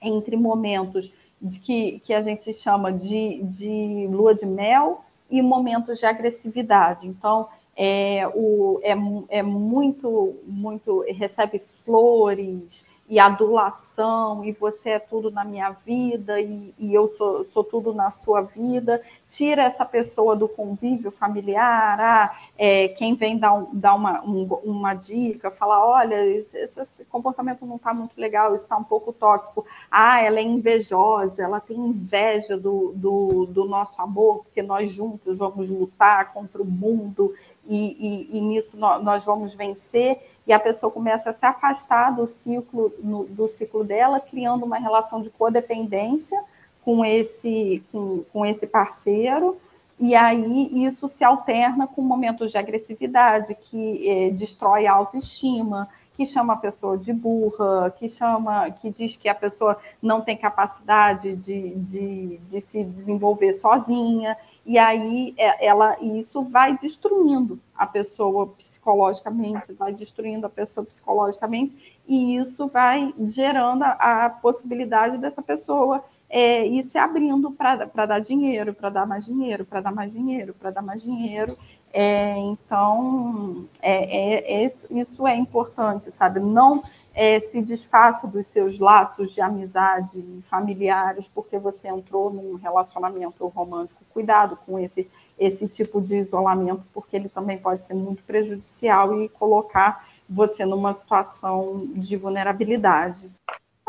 entre 0.00 0.36
momentos 0.36 1.12
de 1.40 1.58
que, 1.60 2.00
que 2.00 2.12
a 2.12 2.20
gente 2.20 2.52
chama 2.52 2.92
de, 2.92 3.42
de 3.42 4.06
lua 4.10 4.34
de 4.34 4.46
mel 4.46 5.04
e 5.30 5.42
momentos 5.42 5.98
de 5.98 6.06
agressividade. 6.06 7.06
Então, 7.06 7.48
é, 7.76 8.26
o, 8.34 8.80
é, 8.82 8.94
é 9.38 9.42
muito, 9.42 10.36
muito, 10.44 11.04
recebe 11.08 11.58
flores, 11.58 12.86
e 13.08 13.18
adulação, 13.18 14.44
e 14.44 14.52
você 14.52 14.90
é 14.90 14.98
tudo 14.98 15.30
na 15.30 15.42
minha 15.42 15.70
vida, 15.70 16.38
e, 16.38 16.74
e 16.78 16.92
eu 16.92 17.08
sou, 17.08 17.44
sou, 17.46 17.64
tudo 17.64 17.94
na 17.94 18.10
sua 18.10 18.42
vida, 18.42 19.00
tira 19.26 19.62
essa 19.62 19.84
pessoa 19.84 20.36
do 20.36 20.46
convívio 20.46 21.10
familiar, 21.10 21.98
ah, 21.98 22.38
é, 22.58 22.88
quem 22.88 23.14
vem 23.14 23.38
dar, 23.38 23.64
dar 23.72 23.94
uma, 23.94 24.22
um, 24.22 24.44
uma 24.62 24.92
dica, 24.92 25.50
falar, 25.50 25.82
olha, 25.84 26.22
esse, 26.26 26.58
esse 26.58 27.04
comportamento 27.06 27.64
não 27.64 27.76
está 27.76 27.94
muito 27.94 28.12
legal, 28.18 28.54
está 28.54 28.76
um 28.76 28.84
pouco 28.84 29.10
tóxico, 29.10 29.64
ah, 29.90 30.20
ela 30.20 30.38
é 30.38 30.42
invejosa, 30.42 31.42
ela 31.42 31.60
tem 31.60 31.78
inveja 31.78 32.58
do, 32.58 32.92
do, 32.94 33.46
do 33.46 33.64
nosso 33.64 34.00
amor, 34.02 34.44
porque 34.44 34.60
nós 34.60 34.92
juntos 34.92 35.38
vamos 35.38 35.70
lutar 35.70 36.34
contra 36.34 36.60
o 36.60 36.66
mundo, 36.66 37.34
e, 37.66 38.28
e, 38.32 38.36
e 38.36 38.40
nisso 38.42 38.78
nós, 38.78 39.02
nós 39.02 39.24
vamos 39.24 39.54
vencer, 39.54 40.20
e 40.48 40.52
a 40.52 40.58
pessoa 40.58 40.90
começa 40.90 41.28
a 41.28 41.32
se 41.34 41.44
afastar 41.44 42.16
do 42.16 42.26
ciclo, 42.26 42.90
no, 43.00 43.24
do 43.24 43.46
ciclo 43.46 43.84
dela, 43.84 44.18
criando 44.18 44.64
uma 44.64 44.78
relação 44.78 45.20
de 45.20 45.28
codependência 45.28 46.42
com 46.82 47.04
esse, 47.04 47.84
com, 47.92 48.24
com 48.32 48.46
esse 48.46 48.66
parceiro, 48.66 49.58
e 50.00 50.14
aí 50.14 50.86
isso 50.86 51.06
se 51.06 51.22
alterna 51.22 51.86
com 51.86 52.00
momentos 52.00 52.50
de 52.50 52.56
agressividade 52.56 53.54
que 53.56 54.08
eh, 54.08 54.30
destrói 54.30 54.86
a 54.86 54.94
autoestima, 54.94 55.86
que 56.18 56.26
chama 56.26 56.54
a 56.54 56.56
pessoa 56.56 56.98
de 56.98 57.12
burra, 57.12 57.94
que 57.96 58.08
chama, 58.08 58.68
que 58.72 58.90
diz 58.90 59.16
que 59.16 59.28
a 59.28 59.34
pessoa 59.36 59.78
não 60.02 60.20
tem 60.20 60.36
capacidade 60.36 61.36
de, 61.36 61.76
de, 61.76 62.38
de 62.38 62.60
se 62.60 62.82
desenvolver 62.82 63.52
sozinha, 63.52 64.36
e 64.66 64.76
aí 64.76 65.32
é, 65.38 65.64
ela 65.64 65.96
isso 66.02 66.42
vai 66.42 66.76
destruindo 66.76 67.60
a 67.72 67.86
pessoa 67.86 68.48
psicologicamente, 68.48 69.72
vai 69.74 69.94
destruindo 69.94 70.44
a 70.44 70.50
pessoa 70.50 70.84
psicologicamente, 70.84 72.00
e 72.08 72.34
isso 72.34 72.66
vai 72.66 73.14
gerando 73.20 73.84
a, 73.84 74.26
a 74.26 74.30
possibilidade 74.30 75.18
dessa 75.18 75.40
pessoa 75.40 76.02
é, 76.28 76.66
ir 76.66 76.82
se 76.82 76.98
abrindo 76.98 77.50
para 77.50 78.06
dar 78.06 78.20
dinheiro, 78.20 78.74
para 78.74 78.90
dar 78.90 79.06
mais 79.06 79.24
dinheiro, 79.24 79.64
para 79.64 79.80
dar 79.80 79.92
mais 79.92 80.12
dinheiro, 80.12 80.54
para 80.54 80.70
dar 80.70 80.82
mais 80.82 81.02
dinheiro, 81.02 81.56
é, 81.92 82.36
então, 82.36 83.66
é, 83.80 84.36
é, 84.36 84.66
isso 84.90 85.26
é 85.26 85.34
importante, 85.34 86.10
sabe? 86.12 86.38
Não 86.38 86.82
é, 87.14 87.40
se 87.40 87.62
desfaça 87.62 88.26
dos 88.26 88.46
seus 88.46 88.78
laços 88.78 89.32
de 89.32 89.40
amizade 89.40 90.22
familiares 90.44 91.26
porque 91.26 91.58
você 91.58 91.88
entrou 91.88 92.30
num 92.30 92.56
relacionamento 92.56 93.46
romântico. 93.48 94.04
Cuidado 94.12 94.58
com 94.66 94.78
esse, 94.78 95.08
esse 95.38 95.66
tipo 95.68 96.00
de 96.00 96.18
isolamento, 96.18 96.84
porque 96.92 97.16
ele 97.16 97.28
também 97.28 97.58
pode 97.58 97.84
ser 97.84 97.94
muito 97.94 98.22
prejudicial 98.22 99.22
e 99.22 99.28
colocar 99.28 100.06
você 100.28 100.66
numa 100.66 100.92
situação 100.92 101.86
de 101.94 102.16
vulnerabilidade. 102.16 103.32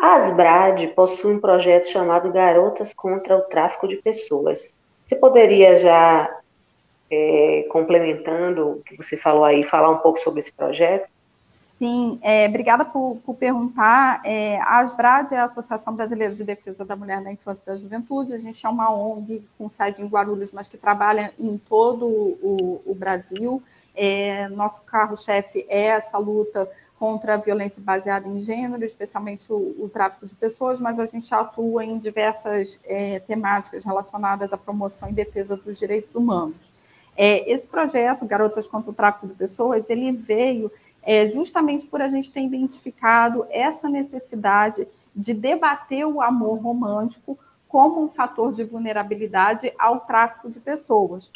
A 0.01 0.15
Asbrad 0.15 0.87
possui 0.95 1.33
um 1.33 1.39
projeto 1.39 1.89
chamado 1.89 2.31
Garotas 2.31 2.93
contra 2.93 3.35
o 3.35 3.41
Tráfico 3.41 3.87
de 3.87 3.97
Pessoas. 3.97 4.73
Você 5.05 5.15
poderia 5.15 5.75
já 5.77 6.39
é, 7.11 7.65
complementando 7.69 8.69
o 8.69 8.83
que 8.83 8.95
você 8.95 9.17
falou 9.17 9.43
aí, 9.43 9.61
falar 9.63 9.89
um 9.89 9.97
pouco 9.97 10.19
sobre 10.19 10.39
esse 10.39 10.53
projeto? 10.53 11.09
Sim, 11.49 12.19
é, 12.21 12.47
obrigada 12.47 12.85
por, 12.85 13.17
por 13.25 13.33
perguntar. 13.33 14.21
É, 14.23 14.61
a 14.61 14.81
ASBRAD 14.81 15.33
é 15.33 15.39
a 15.39 15.45
Associação 15.45 15.95
Brasileira 15.95 16.31
de 16.31 16.43
Defesa 16.43 16.85
da 16.85 16.95
Mulher, 16.95 17.23
da 17.23 17.31
Infância 17.31 17.63
e 17.63 17.65
da 17.65 17.75
Juventude. 17.75 18.35
A 18.35 18.37
gente 18.37 18.63
é 18.63 18.69
uma 18.69 18.93
ONG 18.93 19.43
com 19.57 19.67
sede 19.67 19.99
em 19.99 20.05
Guarulhos, 20.05 20.51
mas 20.51 20.67
que 20.67 20.77
trabalha 20.77 21.33
em 21.39 21.57
todo 21.57 22.05
o, 22.05 22.83
o 22.85 22.93
Brasil. 22.93 23.63
É, 23.95 24.47
nosso 24.49 24.81
carro-chefe 24.83 25.65
é 25.69 25.85
essa 25.85 26.19
luta 26.19 26.69
contra 26.99 27.33
a 27.33 27.37
violência 27.37 27.81
baseada 27.81 28.27
em 28.27 28.39
gênero, 28.39 28.85
especialmente 28.85 29.51
o, 29.51 29.75
o 29.79 29.89
tráfico 29.89 30.27
de 30.27 30.35
pessoas, 30.35 30.79
mas 30.79 30.99
a 30.99 31.05
gente 31.07 31.33
atua 31.33 31.83
em 31.83 31.97
diversas 31.97 32.79
é, 32.85 33.21
temáticas 33.21 33.83
relacionadas 33.83 34.53
à 34.53 34.57
promoção 34.57 35.09
e 35.09 35.13
defesa 35.13 35.57
dos 35.57 35.79
direitos 35.79 36.13
humanos. 36.13 36.69
É, 37.21 37.51
esse 37.51 37.67
projeto, 37.67 38.25
Garotas 38.25 38.65
contra 38.65 38.91
o 38.91 38.93
Tráfico 38.93 39.27
de 39.27 39.33
Pessoas, 39.33 39.89
ele 39.89 40.13
veio 40.13 40.71
é, 41.03 41.27
justamente 41.27 41.85
por 41.85 42.01
a 42.01 42.07
gente 42.07 42.31
ter 42.31 42.39
identificado 42.39 43.45
essa 43.49 43.89
necessidade 43.89 44.87
de 45.13 45.33
debater 45.33 46.07
o 46.07 46.21
amor 46.21 46.61
romântico 46.61 47.37
como 47.67 48.01
um 48.01 48.07
fator 48.07 48.53
de 48.53 48.63
vulnerabilidade 48.63 49.69
ao 49.77 49.99
tráfico 49.99 50.49
de 50.49 50.61
pessoas. 50.61 51.29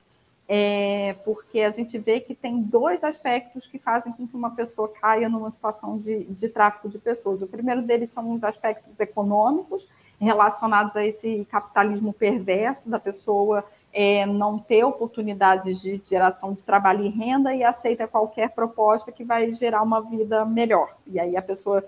É, 0.48 1.18
porque 1.26 1.60
a 1.60 1.72
gente 1.72 1.98
vê 1.98 2.22
que 2.22 2.34
tem 2.34 2.62
dois 2.62 3.04
aspectos 3.04 3.68
que 3.68 3.78
fazem 3.78 4.14
com 4.14 4.26
que 4.26 4.38
uma 4.38 4.52
pessoa 4.52 4.88
caia 4.88 5.28
numa 5.28 5.50
situação 5.50 5.98
de, 5.98 6.24
de 6.32 6.48
tráfico 6.48 6.88
de 6.88 6.98
pessoas. 6.98 7.42
O 7.42 7.48
primeiro 7.48 7.82
deles 7.82 8.10
são 8.10 8.32
os 8.32 8.46
aspectos 8.46 8.98
econômicos, 8.98 9.86
relacionados 10.18 10.96
a 10.96 11.06
esse 11.06 11.46
capitalismo 11.52 12.14
perverso 12.14 12.90
da 12.90 13.00
pessoa 13.00 13.66
é, 13.94 14.26
não 14.26 14.58
ter 14.58 14.84
oportunidade 14.84 15.76
de 15.76 16.02
geração 16.04 16.54
de 16.54 16.66
trabalho 16.66 17.06
e 17.06 17.10
renda 17.10 17.54
e 17.54 17.64
aceita 17.64 18.08
qualquer 18.08 18.50
proposta 18.50 19.12
que 19.12 19.24
vai 19.24 19.54
gerar 19.54 19.84
uma 19.84 20.02
vida 20.02 20.44
melhor. 20.46 20.98
E 21.06 21.20
aí 21.20 21.38
a 21.38 21.42
pessoa 21.42 21.86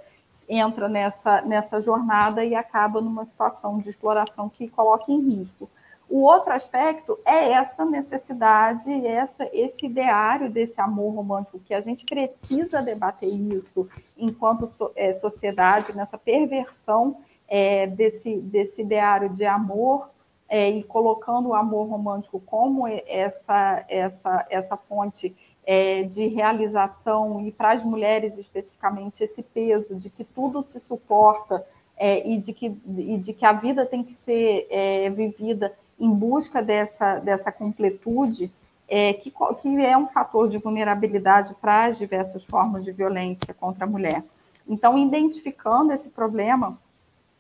entra 0.48 0.88
nessa, 0.88 1.42
nessa 1.42 1.82
jornada 1.82 2.46
e 2.46 2.54
acaba 2.54 3.02
numa 3.02 3.26
situação 3.26 3.80
de 3.80 3.90
exploração 3.90 4.48
que 4.48 4.68
coloca 4.68 5.12
em 5.12 5.20
risco. 5.20 5.68
O 6.08 6.22
outro 6.22 6.54
aspecto 6.54 7.18
é 7.26 7.54
essa 7.54 7.84
necessidade, 7.84 8.92
essa, 9.08 9.50
esse 9.52 9.88
ideário 9.88 10.52
desse 10.52 10.80
amor 10.80 11.16
romântico, 11.16 11.60
que 11.60 11.74
a 11.74 11.82
gente 11.82 12.06
precisa 12.06 12.84
debater 12.84 13.28
isso 13.28 13.88
enquanto 14.16 14.68
so, 14.68 14.92
é, 14.96 15.12
sociedade, 15.12 15.98
nessa 15.98 16.16
perversão 16.16 17.18
é, 17.48 17.88
desse, 17.88 18.38
desse 18.38 18.84
ideário 18.84 19.30
de 19.30 19.46
amor 19.46 20.08
é, 20.48 20.70
e 20.70 20.84
colocando 20.84 21.50
o 21.50 21.56
amor 21.56 21.88
romântico 21.88 22.40
como 22.40 22.88
essa, 22.88 23.86
essa, 23.90 24.46
essa 24.50 24.78
fonte 24.78 25.36
é, 25.66 26.04
de 26.04 26.28
realização, 26.28 27.46
e 27.46 27.52
para 27.52 27.74
as 27.74 27.84
mulheres 27.84 28.38
especificamente, 28.38 29.24
esse 29.24 29.42
peso 29.42 29.96
de 29.96 30.10
que 30.10 30.24
tudo 30.24 30.62
se 30.62 30.80
suporta 30.80 31.66
é, 31.98 32.28
e, 32.28 32.38
de 32.38 32.54
que, 32.54 32.78
e 32.98 33.18
de 33.18 33.34
que 33.34 33.46
a 33.46 33.54
vida 33.54 33.86
tem 33.86 34.04
que 34.04 34.14
ser 34.14 34.68
é, 34.70 35.10
vivida 35.10 35.74
em 36.00 36.10
busca 36.10 36.62
dessa, 36.62 37.20
dessa 37.20 37.52
completude, 37.52 38.52
é, 38.88 39.14
que, 39.14 39.34
que 39.62 39.84
é 39.84 39.98
um 39.98 40.06
fator 40.06 40.48
de 40.48 40.58
vulnerabilidade 40.58 41.56
para 41.56 41.86
as 41.86 41.98
diversas 41.98 42.46
formas 42.46 42.84
de 42.84 42.92
violência 42.92 43.54
contra 43.54 43.86
a 43.86 43.90
mulher. 43.90 44.24
Então, 44.68 44.98
identificando 44.98 45.92
esse 45.92 46.10
problema, 46.10 46.78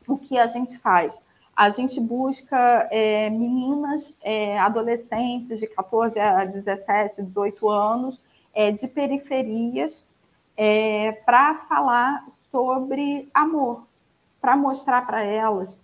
o 0.07 0.17
que 0.17 0.37
a 0.37 0.47
gente 0.47 0.77
faz? 0.77 1.19
A 1.55 1.69
gente 1.69 2.01
busca 2.01 2.89
é, 2.91 3.29
meninas, 3.29 4.13
é, 4.21 4.59
adolescentes 4.59 5.59
de 5.59 5.67
14 5.67 6.19
a 6.19 6.43
17, 6.43 7.23
18 7.23 7.69
anos, 7.69 8.21
é, 8.53 8.71
de 8.71 8.87
periferias, 8.87 10.05
é, 10.57 11.13
para 11.25 11.65
falar 11.69 12.25
sobre 12.51 13.29
amor, 13.33 13.83
para 14.41 14.57
mostrar 14.57 15.05
para 15.05 15.23
elas 15.23 15.79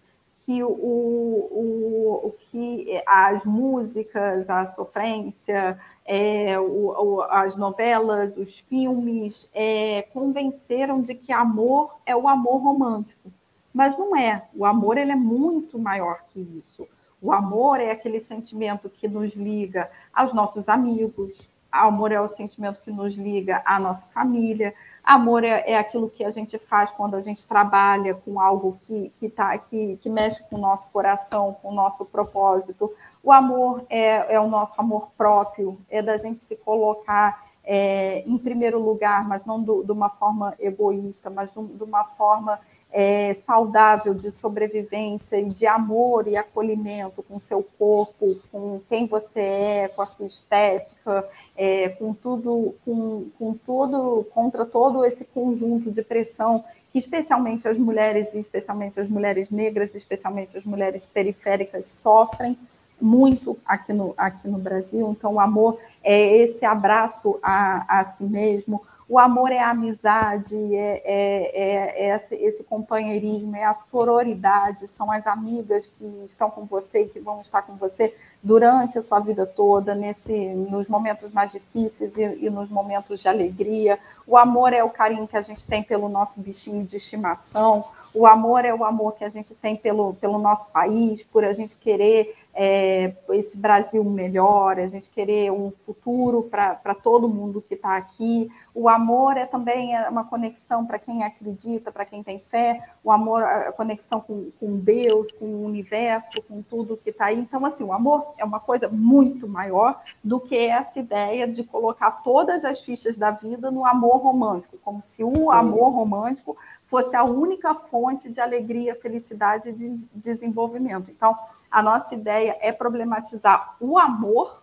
que 0.46 0.62
o, 0.64 0.70
o, 0.70 2.22
o, 2.28 2.36
que 2.50 3.02
as 3.06 3.46
músicas, 3.46 4.50
a 4.50 4.66
sofrência, 4.66 5.80
é, 6.04 6.60
o, 6.60 7.22
as 7.30 7.56
novelas, 7.56 8.36
os 8.36 8.60
filmes 8.60 9.50
é, 9.54 10.02
convenceram 10.14 11.02
de 11.02 11.16
que 11.16 11.32
amor 11.32 11.96
é 12.06 12.16
o 12.16 12.28
amor 12.28 12.58
romântico 12.58 13.32
mas 13.74 13.98
não 13.98 14.16
é. 14.16 14.46
O 14.56 14.66
amor 14.66 14.98
ele 14.98 15.12
é 15.12 15.16
muito 15.16 15.80
maior 15.80 16.24
que 16.30 16.40
isso. 16.40 16.88
O 17.22 17.32
amor 17.32 17.80
é 17.80 17.92
aquele 17.92 18.20
sentimento 18.20 18.90
que 18.90 19.08
nos 19.08 19.36
liga 19.36 19.90
aos 20.14 20.34
nossos 20.34 20.68
amigos. 20.68 21.48
Amor 21.72 22.12
é 22.12 22.20
o 22.20 22.28
sentimento 22.28 22.82
que 22.82 22.92
nos 22.92 23.14
liga 23.14 23.62
à 23.64 23.80
nossa 23.80 24.06
família. 24.08 24.74
Amor 25.04 25.44
é, 25.44 25.64
é 25.66 25.78
aquilo 25.78 26.10
que 26.10 26.24
a 26.24 26.30
gente 26.30 26.58
faz 26.58 26.92
quando 26.92 27.16
a 27.16 27.22
gente 27.22 27.48
trabalha 27.48 28.16
com 28.16 28.40
algo 28.40 28.78
que, 28.82 29.12
que, 29.20 29.30
tá, 29.30 29.58
que, 29.58 29.98
que 29.98 30.10
mexe 30.10 30.44
com 30.50 30.58
o 30.58 30.60
nosso 30.60 30.90
coração, 30.90 31.56
com 31.62 31.70
o 31.70 31.74
nosso 31.74 32.04
propósito. 32.04 32.92
O 33.24 33.32
amor 33.32 33.86
é, 33.90 34.36
é 34.36 34.40
o 34.40 34.48
nosso 34.48 34.80
amor 34.82 35.10
próprio, 35.18 35.80
é 35.90 36.02
da 36.02 36.18
gente 36.18 36.44
se 36.44 36.58
colocar 36.58 37.42
é, 37.64 38.20
em 38.28 38.38
primeiro 38.38 38.80
lugar, 38.80 39.28
mas 39.28 39.46
não 39.46 39.62
do, 39.62 39.84
de 39.84 39.92
uma 39.92 40.10
forma 40.10 40.54
egoísta, 40.60 41.30
mas 41.30 41.52
de 41.52 41.84
uma 41.84 42.04
forma 42.04 42.60
é, 42.91 43.34
saudável 43.34 44.13
de 44.13 44.30
sobrevivência 44.32 45.38
e 45.38 45.45
de 45.45 45.65
amor 45.65 46.27
e 46.27 46.36
acolhimento 46.36 47.23
com 47.23 47.39
seu 47.39 47.63
corpo, 47.77 48.36
com 48.51 48.82
quem 48.89 49.08
você 49.08 49.39
é, 49.39 49.88
com 49.88 50.01
a 50.01 50.06
sua 50.06 50.25
estética, 50.25 51.27
é, 51.56 51.89
com 51.89 52.13
tudo, 52.13 52.75
com, 52.84 53.30
com 53.38 53.54
tudo, 53.54 54.27
contra 54.34 54.65
todo 54.65 55.06
esse 55.06 55.25
conjunto 55.25 55.91
de 55.91 56.04
pressão 56.04 56.63
que 56.91 56.99
especialmente 56.99 57.67
as 57.67 57.77
mulheres, 57.77 58.36
especialmente 58.36 58.99
as 58.99 59.08
mulheres 59.08 59.49
negras, 59.49 59.95
especialmente 59.95 60.58
as 60.58 60.65
mulheres 60.65 61.06
periféricas 61.06 61.86
sofrem 61.86 62.58
muito 63.01 63.58
aqui 63.65 63.91
no, 63.91 64.13
aqui 64.15 64.47
no 64.47 64.60
Brasil. 64.60 65.10
Então, 65.10 65.34
o 65.34 65.39
amor 65.39 65.80
é 66.04 66.38
esse 66.38 66.63
abraço 66.65 67.39
a, 67.41 67.99
a 67.99 68.04
si 68.04 68.23
mesmo, 68.23 68.82
o 69.12 69.19
amor 69.19 69.52
é 69.52 69.60
a 69.60 69.71
amizade, 69.71 70.56
é, 70.74 71.02
é, 71.04 72.06
é, 72.06 72.15
é, 72.15 72.45
esse 72.45 72.63
companheirismo, 72.63 73.58
é 73.58 73.65
a 73.65 73.74
sororidade, 73.74 74.88
são 74.88 75.12
as 75.12 75.28
amigas 75.28 75.86
que 75.86 76.06
estão 76.26 76.50
com 76.50 76.63
você 76.63 77.02
e 77.02 77.10
que 77.10 77.19
vão 77.19 77.41
estar 77.41 77.62
com 77.63 77.76
você 77.76 78.15
durante 78.41 78.97
a 78.97 79.02
sua 79.02 79.19
vida 79.19 79.45
toda, 79.45 79.93
nesse, 79.93 80.34
nos 80.54 80.88
momentos 80.88 81.34
mais 81.34 81.52
difíceis 81.52 82.15
e, 82.15 82.45
e 82.45 82.50
nos 82.50 82.69
momentos 82.69 83.19
de 83.19 83.28
alegria. 83.28 84.00
O 84.26 84.38
amor 84.38 84.71
é 84.71 84.82
o 84.82 84.89
carinho 84.89 85.28
que 85.28 85.36
a 85.36 85.41
gente 85.41 85.67
tem 85.67 85.84
pelo 85.84 86.08
nosso 86.08 86.39
bichinho 86.39 86.86
de 86.86 86.95
estimação, 86.95 87.84
o 88.15 88.26
amor 88.26 88.63
é 88.63 88.74
o 88.74 88.86
amor 88.86 89.15
que 89.15 89.26
a 89.26 89.30
gente 89.30 89.54
tem 89.54 89.76
pelo, 89.76 90.13
pelo 90.13 90.39
nosso 90.39 90.71
país, 90.71 91.21
por 91.21 91.43
a 91.43 91.52
gente 91.52 91.78
querer 91.78 92.34
é, 92.54 93.14
esse 93.30 93.58
Brasil 93.58 94.04
melhor, 94.04 94.78
a 94.78 94.88
gente 94.88 95.10
querer 95.10 95.52
um 95.52 95.72
futuro 95.86 96.44
para 96.44 96.96
todo 96.96 97.30
mundo 97.30 97.64
que 97.68 97.76
está 97.76 97.96
aqui. 97.96 98.52
O 98.74 98.90
amor 98.90 99.38
é 99.38 99.46
também 99.46 99.96
é 99.96 100.10
uma 100.10 100.24
conexão 100.24 100.86
para 100.86 101.00
quem 101.00 101.24
acredita, 101.24 101.92
para 101.92 102.06
quem 102.06 102.24
tem 102.24 102.40
fé, 102.40 102.82
o 103.04 103.12
amor, 103.12 103.44
a 103.44 103.72
conexão 103.72 104.20
com, 104.20 104.52
com 104.60 104.78
Deus, 104.78 105.32
com 105.32 105.46
o 105.46 105.66
universo, 105.66 106.42
com 106.44 106.62
tudo 106.62 106.98
que 106.98 107.10
está 107.10 107.26
aí. 107.26 107.40
Então, 107.40 107.66
assim, 107.66 107.84
o 107.84 107.94
amor 107.94 108.34
é 108.38 108.46
uma 108.46 108.60
coisa 108.60 108.90
muito 108.90 109.48
maior 109.48 110.02
do 110.24 110.40
que 110.40 110.58
essa 110.58 111.00
ideia 111.00 111.48
de 111.48 111.64
colocar 111.64 112.12
todas 112.24 112.66
as 112.66 112.82
fichas 112.82 113.18
da 113.18 113.32
vida 113.32 113.72
no 113.72 113.86
amor 113.86 114.18
romântico, 114.18 114.78
como 114.84 115.02
se 115.02 115.24
o 115.24 115.52
amor 115.52 115.92
romântico 115.92 116.58
fosse 116.91 117.15
a 117.15 117.23
única 117.23 117.73
fonte 117.73 118.30
de 118.30 118.41
alegria, 118.41 118.93
felicidade 118.93 119.69
e 119.69 119.71
de 119.71 120.10
desenvolvimento. 120.13 121.10
Então, 121.10 121.34
a 121.71 121.82
nossa 121.82 122.13
ideia 122.13 122.58
é 122.60 122.69
problematizar 122.73 123.77
o 123.80 123.97
amor 123.97 124.62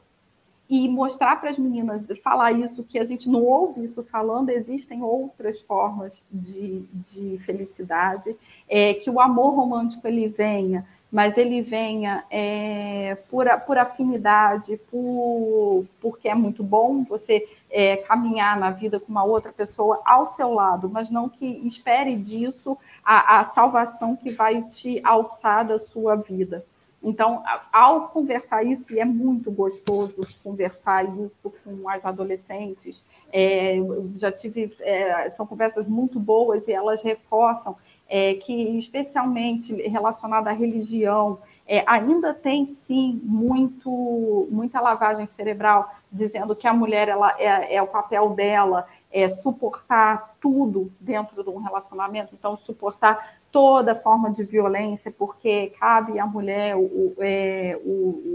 e 0.68 0.86
mostrar 0.90 1.40
para 1.40 1.48
as 1.48 1.56
meninas, 1.56 2.06
falar 2.22 2.52
isso, 2.52 2.84
que 2.84 2.98
a 2.98 3.04
gente 3.06 3.30
não 3.30 3.42
ouve 3.42 3.82
isso 3.82 4.04
falando, 4.04 4.50
existem 4.50 5.02
outras 5.02 5.62
formas 5.62 6.22
de, 6.30 6.84
de 6.92 7.38
felicidade, 7.38 8.36
é, 8.68 8.92
que 8.92 9.08
o 9.08 9.18
amor 9.18 9.54
romântico 9.54 10.06
ele 10.06 10.28
venha 10.28 10.86
mas 11.10 11.38
ele 11.38 11.62
venha 11.62 12.24
é, 12.30 13.16
por, 13.30 13.46
por 13.60 13.78
afinidade, 13.78 14.76
por, 14.90 15.86
porque 16.00 16.28
é 16.28 16.34
muito 16.34 16.62
bom 16.62 17.02
você 17.02 17.48
é, 17.70 17.96
caminhar 17.96 18.58
na 18.58 18.70
vida 18.70 19.00
com 19.00 19.10
uma 19.10 19.24
outra 19.24 19.52
pessoa 19.52 20.00
ao 20.04 20.26
seu 20.26 20.52
lado, 20.52 20.88
mas 20.88 21.08
não 21.10 21.28
que 21.28 21.46
espere 21.66 22.14
disso 22.16 22.76
a, 23.02 23.40
a 23.40 23.44
salvação 23.44 24.14
que 24.14 24.30
vai 24.30 24.62
te 24.62 25.00
alçar 25.02 25.66
da 25.66 25.78
sua 25.78 26.14
vida. 26.14 26.64
Então, 27.02 27.44
ao 27.72 28.08
conversar 28.08 28.64
isso, 28.64 28.92
e 28.92 28.98
é 28.98 29.04
muito 29.04 29.52
gostoso 29.52 30.20
conversar 30.42 31.04
isso 31.04 31.52
com 31.64 31.88
as 31.88 32.04
adolescentes, 32.04 33.00
é, 33.32 33.76
já 34.16 34.32
tive, 34.32 34.74
é, 34.80 35.30
são 35.30 35.46
conversas 35.46 35.86
muito 35.86 36.18
boas 36.18 36.66
e 36.66 36.72
elas 36.72 37.02
reforçam 37.02 37.76
é, 38.08 38.34
que, 38.34 38.78
especialmente 38.78 39.74
relacionada 39.88 40.50
à 40.50 40.52
religião, 40.52 41.38
é, 41.66 41.84
ainda 41.86 42.32
tem 42.32 42.64
sim 42.64 43.20
muito, 43.22 44.48
muita 44.50 44.80
lavagem 44.80 45.26
cerebral, 45.26 45.90
dizendo 46.10 46.56
que 46.56 46.66
a 46.66 46.72
mulher 46.72 47.08
ela, 47.08 47.36
é, 47.38 47.76
é, 47.76 47.82
o 47.82 47.86
papel 47.86 48.30
dela 48.30 48.86
é 49.12 49.28
suportar 49.28 50.34
tudo 50.40 50.90
dentro 50.98 51.44
de 51.44 51.50
um 51.50 51.58
relacionamento, 51.58 52.34
então 52.34 52.56
suportar 52.56 53.38
toda 53.52 53.94
forma 53.94 54.30
de 54.30 54.44
violência, 54.44 55.12
porque 55.16 55.74
cabe 55.78 56.18
à 56.18 56.26
mulher 56.26 56.74
o, 56.74 57.14
é, 57.18 57.78
o, 57.84 57.90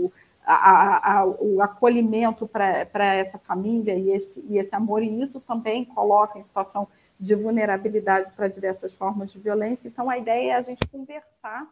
o 0.06 0.12
a, 0.46 1.20
a, 1.20 1.26
o 1.26 1.62
acolhimento 1.62 2.48
para 2.48 3.16
essa 3.16 3.38
família 3.38 3.96
e 3.96 4.12
esse, 4.12 4.46
e 4.50 4.58
esse 4.58 4.76
amor, 4.76 5.02
e 5.04 5.22
isso 5.22 5.40
também 5.40 5.86
coloca 5.86 6.38
em 6.38 6.44
situação 6.44 6.88
de 7.20 7.36
vulnerabilidade 7.36 8.32
para 8.34 8.48
diversas 8.48 8.96
formas 8.96 9.32
de 9.32 9.40
violência. 9.40 9.88
Então, 9.88 10.10
a 10.10 10.18
ideia 10.18 10.52
é 10.52 10.56
a 10.56 10.62
gente 10.62 10.86
conversar 10.88 11.68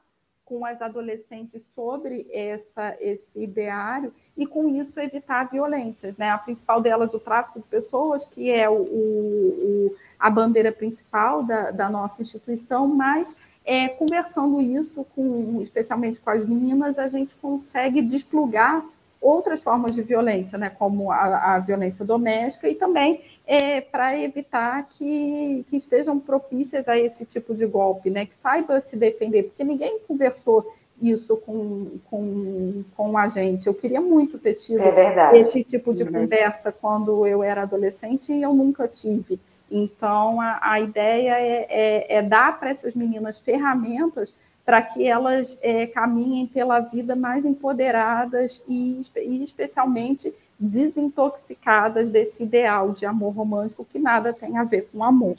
com 0.51 0.65
as 0.65 0.81
adolescentes 0.81 1.65
sobre 1.73 2.27
essa, 2.29 2.97
esse 2.99 3.41
ideário 3.41 4.13
e, 4.35 4.45
com 4.45 4.67
isso, 4.67 4.99
evitar 4.99 5.49
violências. 5.49 6.17
Né? 6.17 6.29
A 6.29 6.37
principal 6.37 6.81
delas, 6.81 7.13
o 7.13 7.19
tráfico 7.19 7.59
de 7.59 7.67
pessoas, 7.67 8.25
que 8.25 8.51
é 8.51 8.69
o, 8.69 8.81
o 8.81 9.95
a 10.19 10.29
bandeira 10.29 10.71
principal 10.71 11.41
da, 11.43 11.71
da 11.71 11.89
nossa 11.89 12.21
instituição, 12.21 12.85
mas 12.87 13.37
é, 13.65 13.87
conversando 13.89 14.61
isso, 14.61 15.05
com, 15.15 15.61
especialmente 15.61 16.19
com 16.19 16.29
as 16.29 16.45
meninas, 16.45 16.97
a 16.97 17.07
gente 17.07 17.35
consegue 17.35 18.01
desplugar 18.01 18.83
outras 19.21 19.63
formas 19.63 19.93
de 19.93 20.01
violência, 20.01 20.57
né, 20.57 20.71
como 20.71 21.11
a, 21.11 21.55
a 21.55 21.59
violência 21.59 22.03
doméstica, 22.03 22.67
e 22.67 22.73
também 22.73 23.21
é, 23.45 23.79
para 23.79 24.17
evitar 24.17 24.87
que, 24.89 25.63
que 25.69 25.77
estejam 25.77 26.19
propícias 26.19 26.87
a 26.87 26.97
esse 26.97 27.23
tipo 27.23 27.53
de 27.53 27.67
golpe, 27.67 28.09
né, 28.09 28.25
que 28.25 28.35
saiba 28.35 28.81
se 28.81 28.97
defender, 28.97 29.43
porque 29.43 29.63
ninguém 29.63 29.99
conversou 30.07 30.65
isso 31.01 31.37
com, 31.37 31.99
com, 32.09 32.83
com 32.95 33.17
a 33.17 33.27
gente. 33.27 33.67
Eu 33.67 33.73
queria 33.73 33.99
muito 33.99 34.37
ter 34.37 34.53
tido 34.53 34.81
é 34.81 35.31
esse 35.33 35.63
tipo 35.63 35.93
de 35.93 36.03
uhum. 36.03 36.11
conversa 36.11 36.71
quando 36.71 37.25
eu 37.25 37.41
era 37.41 37.63
adolescente 37.63 38.31
e 38.31 38.41
eu 38.41 38.53
nunca 38.53 38.87
tive. 38.87 39.39
Então, 39.69 40.39
a, 40.39 40.59
a 40.61 40.79
ideia 40.79 41.39
é, 41.39 41.67
é, 41.69 42.17
é 42.17 42.21
dar 42.21 42.59
para 42.59 42.69
essas 42.69 42.95
meninas 42.95 43.39
ferramentas 43.39 44.33
para 44.65 44.81
que 44.81 45.07
elas 45.07 45.57
é, 45.61 45.87
caminhem 45.87 46.45
pela 46.45 46.79
vida 46.79 47.15
mais 47.15 47.45
empoderadas 47.45 48.63
e, 48.67 49.01
e, 49.17 49.43
especialmente 49.43 50.33
desintoxicadas 50.59 52.09
desse 52.09 52.43
ideal 52.43 52.91
de 52.91 53.05
amor 53.05 53.33
romântico 53.33 53.83
que 53.83 53.97
nada 53.97 54.31
tem 54.31 54.57
a 54.57 54.63
ver 54.63 54.87
com 54.91 55.03
amor. 55.03 55.37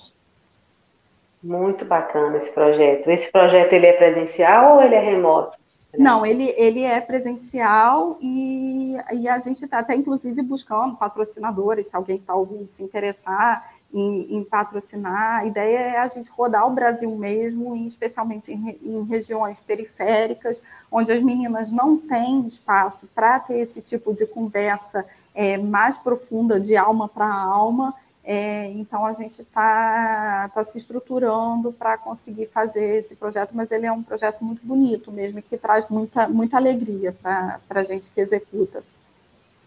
Muito 1.42 1.84
bacana 1.84 2.36
esse 2.36 2.52
projeto. 2.52 3.10
Esse 3.10 3.30
projeto 3.30 3.72
ele 3.72 3.86
é 3.86 3.92
presencial 3.92 4.76
ou 4.76 4.82
ele 4.82 4.94
é 4.94 5.00
remoto? 5.00 5.62
Não, 5.98 6.24
ele, 6.24 6.54
ele 6.56 6.82
é 6.84 6.98
presencial 7.02 8.16
e, 8.18 8.96
e 9.12 9.28
a 9.28 9.38
gente 9.38 9.62
está 9.62 9.80
até, 9.80 9.94
inclusive, 9.94 10.40
buscando 10.40 10.96
patrocinadores, 10.96 11.88
se 11.88 11.96
alguém 11.96 12.16
está 12.16 12.34
ouvindo 12.34 12.70
se 12.70 12.82
interessar 12.82 13.70
em, 13.92 14.38
em, 14.38 14.44
patrocinar. 14.44 15.40
A 15.40 15.44
ideia 15.44 15.78
é 15.78 15.98
a 15.98 16.08
gente 16.08 16.30
rodar 16.30 16.66
o 16.66 16.72
Brasil 16.72 17.14
mesmo, 17.18 17.76
especialmente 17.86 18.50
em, 18.50 18.78
em 18.82 19.04
regiões 19.04 19.60
periféricas, 19.60 20.62
onde 20.90 21.12
as 21.12 21.22
meninas 21.22 21.70
não 21.70 21.98
têm 21.98 22.46
espaço 22.46 23.06
para 23.14 23.38
ter 23.40 23.58
esse 23.58 23.82
tipo 23.82 24.14
de 24.14 24.26
conversa 24.26 25.04
é, 25.34 25.58
mais 25.58 25.98
profunda, 25.98 26.58
de 26.58 26.74
alma 26.74 27.06
para 27.06 27.30
alma, 27.30 27.94
é, 28.24 28.66
então, 28.66 29.04
a 29.04 29.12
gente 29.12 29.40
está 29.40 30.48
tá 30.54 30.62
se 30.62 30.78
estruturando 30.78 31.72
para 31.72 31.98
conseguir 31.98 32.46
fazer 32.46 32.98
esse 32.98 33.16
projeto, 33.16 33.50
mas 33.52 33.72
ele 33.72 33.86
é 33.86 33.92
um 33.92 34.02
projeto 34.02 34.44
muito 34.44 34.64
bonito 34.64 35.10
mesmo, 35.10 35.42
que 35.42 35.58
traz 35.58 35.88
muita, 35.88 36.28
muita 36.28 36.56
alegria 36.56 37.12
para 37.20 37.60
a 37.68 37.82
gente 37.82 38.10
que 38.10 38.20
executa. 38.20 38.82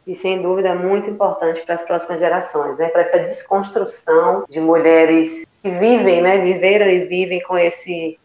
E, 0.08 0.16
sem 0.16 0.42
dúvida, 0.42 0.70
é 0.70 0.76
muito 0.76 1.10
importante 1.10 1.62
para 1.64 1.76
as 1.76 1.82
próximas 1.82 2.20
gerações, 2.20 2.78
né? 2.78 2.88
para 2.90 3.02
essa 3.02 3.20
desconstrução 3.20 4.46
de 4.50 4.62
mulheres 4.62 5.46
que 5.62 5.70
vivem, 5.70 6.22
né? 6.22 6.38
viveram 6.38 6.88
e 6.88 7.06
vivem 7.06 7.42
com 7.42 7.58
esse 7.58 8.18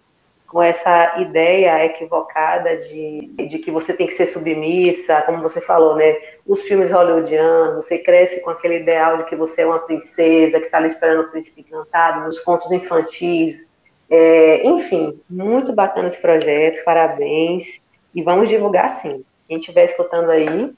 com 0.50 0.60
essa 0.60 1.20
ideia 1.20 1.84
equivocada 1.84 2.76
de, 2.76 3.28
de 3.48 3.60
que 3.60 3.70
você 3.70 3.94
tem 3.94 4.08
que 4.08 4.12
ser 4.12 4.26
submissa, 4.26 5.22
como 5.22 5.40
você 5.40 5.60
falou, 5.60 5.94
né? 5.94 6.16
Os 6.44 6.62
filmes 6.62 6.90
hollywoodianos, 6.90 7.84
você 7.84 7.98
cresce 7.98 8.42
com 8.42 8.50
aquele 8.50 8.80
ideal 8.80 9.18
de 9.18 9.24
que 9.26 9.36
você 9.36 9.62
é 9.62 9.66
uma 9.66 9.78
princesa, 9.78 10.58
que 10.58 10.66
está 10.66 10.78
ali 10.78 10.88
esperando 10.88 11.20
o 11.22 11.30
príncipe 11.30 11.60
encantado, 11.60 12.24
nos 12.24 12.40
contos 12.40 12.68
infantis. 12.72 13.70
É, 14.10 14.66
enfim, 14.66 15.20
muito 15.30 15.72
bacana 15.72 16.08
esse 16.08 16.20
projeto, 16.20 16.82
parabéns. 16.84 17.80
E 18.12 18.20
vamos 18.20 18.48
divulgar 18.48 18.90
sim. 18.90 19.24
Quem 19.46 19.58
estiver 19.58 19.84
escutando 19.84 20.30
aí, 20.30 20.74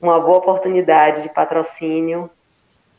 uma 0.00 0.18
boa 0.18 0.38
oportunidade 0.38 1.22
de 1.22 1.28
patrocínio 1.28 2.28